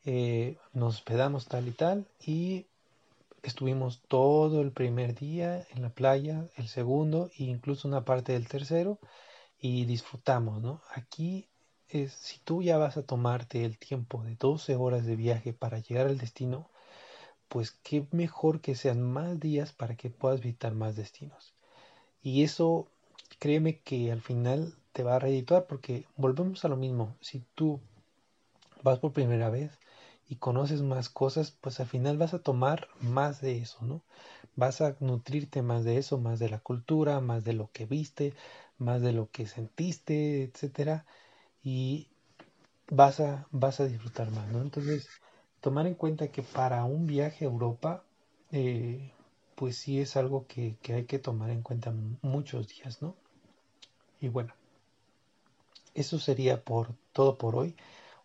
eh, 0.04 0.58
nos 0.74 0.96
hospedamos 0.96 1.46
tal 1.46 1.68
y 1.68 1.72
tal 1.72 2.08
y 2.26 2.66
estuvimos 3.44 4.02
todo 4.08 4.62
el 4.62 4.72
primer 4.72 5.14
día 5.14 5.68
en 5.72 5.82
la 5.82 5.90
playa, 5.90 6.48
el 6.56 6.68
segundo 6.68 7.30
e 7.38 7.44
incluso 7.44 7.88
una 7.88 8.06
parte 8.06 8.32
del 8.32 8.48
tercero 8.48 9.00
y 9.60 9.86
disfrutamos, 9.86 10.62
¿no? 10.62 10.82
Aquí 10.96 11.50
es, 11.90 12.14
si 12.14 12.40
tú 12.40 12.64
ya 12.64 12.78
vas 12.78 12.98
a 12.98 13.04
tomarte 13.06 13.66
el 13.66 13.78
tiempo 13.78 14.24
de 14.24 14.36
12 14.36 14.76
horas 14.76 15.06
de 15.06 15.16
viaje 15.16 15.54
para 15.54 15.80
llegar 15.80 16.08
al 16.08 16.18
destino, 16.18 16.70
pues 17.50 17.72
qué 17.84 18.08
mejor 18.12 18.62
que 18.62 18.76
sean 18.76 19.02
más 19.02 19.40
días 19.40 19.74
para 19.74 19.96
que 19.96 20.10
puedas 20.10 20.42
visitar 20.42 20.74
más 20.74 20.96
destinos. 20.96 21.54
Y 22.22 22.44
eso, 22.44 22.88
créeme 23.40 23.80
que 23.80 24.12
al 24.12 24.22
final 24.22 24.76
te 24.94 25.04
va 25.04 25.18
a 25.18 25.20
redituar 25.20 25.68
porque 25.68 26.06
volvemos 26.16 26.64
a 26.66 26.70
lo 26.70 26.78
mismo. 26.78 27.16
Si 27.22 27.44
tú 27.56 27.80
vas 28.82 29.00
por 29.00 29.14
primera 29.14 29.50
vez 29.50 29.72
y 30.30 30.38
conoces 30.38 30.82
más 30.82 31.10
cosas, 31.10 31.52
pues 31.62 31.80
al 31.80 31.88
final 31.88 32.18
vas 32.18 32.34
a 32.34 32.40
tomar 32.40 32.88
más 33.02 33.42
de 33.42 33.58
eso, 33.60 33.80
¿no? 33.86 34.02
Vas 34.56 34.82
a 34.82 34.96
nutrirte 35.00 35.62
más 35.62 35.84
de 35.84 35.98
eso, 35.98 36.18
más 36.20 36.40
de 36.40 36.50
la 36.50 36.60
cultura, 36.60 37.20
más 37.20 37.44
de 37.44 37.54
lo 37.54 37.70
que 37.74 37.86
viste, 37.86 38.34
más 38.78 39.02
de 39.02 39.14
lo 39.14 39.30
que 39.32 39.48
sentiste, 39.48 40.44
etcétera, 40.44 41.06
y 41.64 42.10
vas 42.90 43.20
a 43.20 43.48
vas 43.52 43.80
a 43.80 43.86
disfrutar 43.88 44.32
más, 44.32 44.48
¿no? 44.52 44.62
Entonces, 44.62 45.10
tomar 45.62 45.88
en 45.88 45.96
cuenta 45.96 46.28
que 46.30 46.44
para 46.44 46.84
un 46.86 47.08
viaje 47.08 47.46
a 47.46 47.50
Europa, 47.50 48.04
eh, 48.52 49.12
pues 49.56 49.78
sí 49.78 50.00
es 50.02 50.16
algo 50.18 50.46
que, 50.48 50.78
hay 50.90 51.06
que 51.06 51.20
tomar 51.20 51.50
en 51.50 51.62
cuenta 51.62 51.94
muchos 52.22 52.68
días, 52.68 53.02
¿no? 53.02 53.16
Y 54.20 54.30
bueno, 54.30 54.54
eso 55.94 56.20
sería 56.20 56.64
por 56.64 56.90
todo 57.14 57.38
por 57.38 57.56
hoy. 57.56 57.76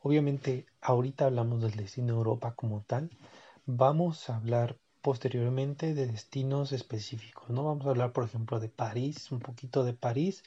Obviamente, 0.03 0.67
ahorita 0.81 1.27
hablamos 1.27 1.63
del 1.63 1.77
destino 1.77 2.15
Europa 2.15 2.55
como 2.57 2.83
tal. 2.87 3.11
Vamos 3.67 4.29
a 4.31 4.37
hablar 4.37 4.77
posteriormente 5.03 5.95
de 5.95 6.07
destinos 6.07 6.73
específicos, 6.73 7.51
¿no? 7.51 7.65
Vamos 7.65 7.87
a 7.87 7.91
hablar, 7.91 8.13
por 8.13 8.25
ejemplo, 8.25 8.61
de 8.61 8.69
París, 8.69 9.31
un 9.33 9.41
poquito 9.41 9.85
de 9.85 9.93
París, 9.95 10.43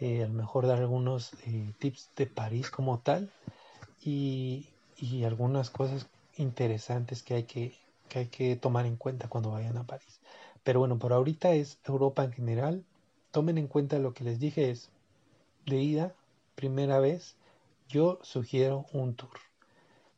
eh, 0.00 0.24
a 0.24 0.28
lo 0.28 0.34
mejor 0.34 0.66
dar 0.66 0.78
algunos 0.78 1.32
eh, 1.46 1.72
tips 1.78 2.10
de 2.16 2.26
París 2.26 2.70
como 2.70 2.98
tal 3.00 3.30
y, 4.04 4.68
y 4.96 5.24
algunas 5.24 5.70
cosas 5.70 6.08
interesantes 6.36 7.22
que 7.22 7.34
hay 7.34 7.44
que, 7.44 7.74
que 8.08 8.20
hay 8.20 8.26
que 8.26 8.56
tomar 8.56 8.86
en 8.86 8.96
cuenta 8.96 9.28
cuando 9.28 9.50
vayan 9.52 9.76
a 9.78 9.86
París. 9.86 10.20
Pero 10.64 10.80
bueno, 10.80 10.98
por 10.98 11.12
ahorita 11.12 11.52
es 11.52 11.78
Europa 11.84 12.24
en 12.24 12.32
general. 12.32 12.84
Tomen 13.32 13.58
en 13.58 13.68
cuenta 13.68 13.98
lo 13.98 14.14
que 14.14 14.24
les 14.24 14.38
dije 14.40 14.70
es 14.70 14.90
de 15.66 15.82
ida, 15.82 16.14
primera 16.54 16.98
vez, 17.00 17.36
yo 17.88 18.18
sugiero 18.22 18.86
un 18.92 19.14
tour. 19.14 19.38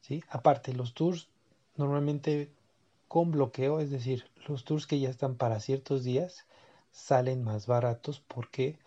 ¿sí? 0.01 0.23
Aparte, 0.31 0.73
los 0.73 0.95
tours 0.95 1.29
normalmente 1.77 2.51
con 3.09 3.31
bloqueo, 3.31 3.81
es 3.81 3.91
decir, 3.91 4.25
los 4.47 4.65
tours 4.65 4.87
que 4.87 4.99
ya 5.01 5.11
están 5.11 5.37
para 5.37 5.61
ciertos 5.61 6.05
días 6.05 6.47
salen 6.91 7.45
más 7.45 7.67
baratos. 7.67 8.21
¿Por 8.21 8.51
qué? 8.51 8.79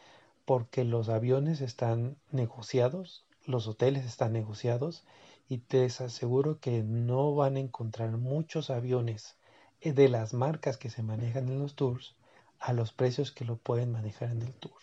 Porque 0.46 0.84
los 0.84 1.10
aviones 1.10 1.62
están 1.62 2.18
negociados, 2.32 3.26
los 3.46 3.68
hoteles 3.68 4.06
están 4.06 4.34
negociados 4.34 5.04
y 5.48 5.60
te 5.60 5.86
aseguro 5.86 6.60
que 6.60 6.84
no 6.84 7.36
van 7.36 7.56
a 7.56 7.60
encontrar 7.60 8.12
muchos 8.18 8.70
aviones 8.70 9.36
de 9.82 10.10
las 10.10 10.34
marcas 10.34 10.78
que 10.78 10.90
se 10.90 11.04
manejan 11.04 11.48
en 11.50 11.60
los 11.60 11.76
tours 11.76 12.16
a 12.60 12.74
los 12.74 12.92
precios 12.92 13.32
que 13.32 13.46
lo 13.46 13.56
pueden 13.56 13.92
manejar 13.92 14.32
en 14.32 14.42
el 14.42 14.54
tour. 14.54 14.74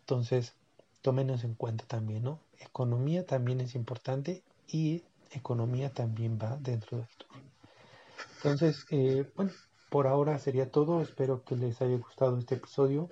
Entonces, 0.00 0.54
tómenos 1.02 1.44
en 1.44 1.54
cuenta 1.54 1.84
también, 1.86 2.24
¿no? 2.24 2.40
Economía 2.60 3.26
también 3.26 3.60
es 3.60 3.74
importante 3.74 4.42
y 4.66 5.04
economía 5.32 5.92
también 5.92 6.38
va 6.40 6.56
dentro 6.56 6.98
del 6.98 7.06
tour. 7.18 7.28
Entonces, 8.36 8.86
eh, 8.90 9.30
bueno, 9.36 9.52
por 9.90 10.06
ahora 10.06 10.38
sería 10.38 10.70
todo. 10.70 11.00
Espero 11.00 11.44
que 11.44 11.56
les 11.56 11.80
haya 11.82 11.96
gustado 11.96 12.38
este 12.38 12.56
episodio. 12.56 13.08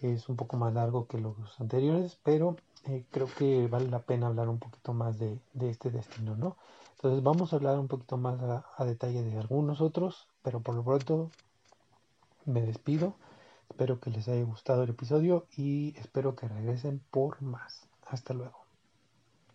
Es 0.00 0.28
un 0.28 0.36
poco 0.36 0.56
más 0.56 0.74
largo 0.74 1.06
que 1.06 1.18
los 1.18 1.36
anteriores, 1.60 2.18
pero 2.22 2.56
eh, 2.86 3.04
creo 3.10 3.26
que 3.26 3.66
vale 3.66 3.88
la 3.88 4.00
pena 4.00 4.28
hablar 4.28 4.48
un 4.48 4.58
poquito 4.58 4.92
más 4.92 5.18
de, 5.18 5.38
este 5.60 5.90
destino, 5.90 6.36
¿no? 6.36 6.56
Entonces 6.96 7.22
vamos 7.22 7.52
a 7.52 7.56
hablar 7.56 7.78
un 7.78 7.88
poquito 7.88 8.16
más 8.16 8.40
a, 8.42 8.84
detalle 8.84 9.22
de 9.22 9.38
algunos 9.38 9.80
otros, 9.80 10.28
pero 10.42 10.60
por 10.60 10.74
lo 10.74 10.84
pronto 10.84 11.30
me 12.44 12.62
despido. 12.62 13.14
Espero 13.78 14.00
que 14.00 14.10
les 14.10 14.26
haya 14.26 14.42
gustado 14.42 14.82
el 14.82 14.90
episodio 14.90 15.46
y 15.56 15.94
espero 15.98 16.34
que 16.34 16.48
regresen 16.48 17.00
por 17.12 17.40
más. 17.42 17.86
Hasta 18.08 18.34
luego. 18.34 18.67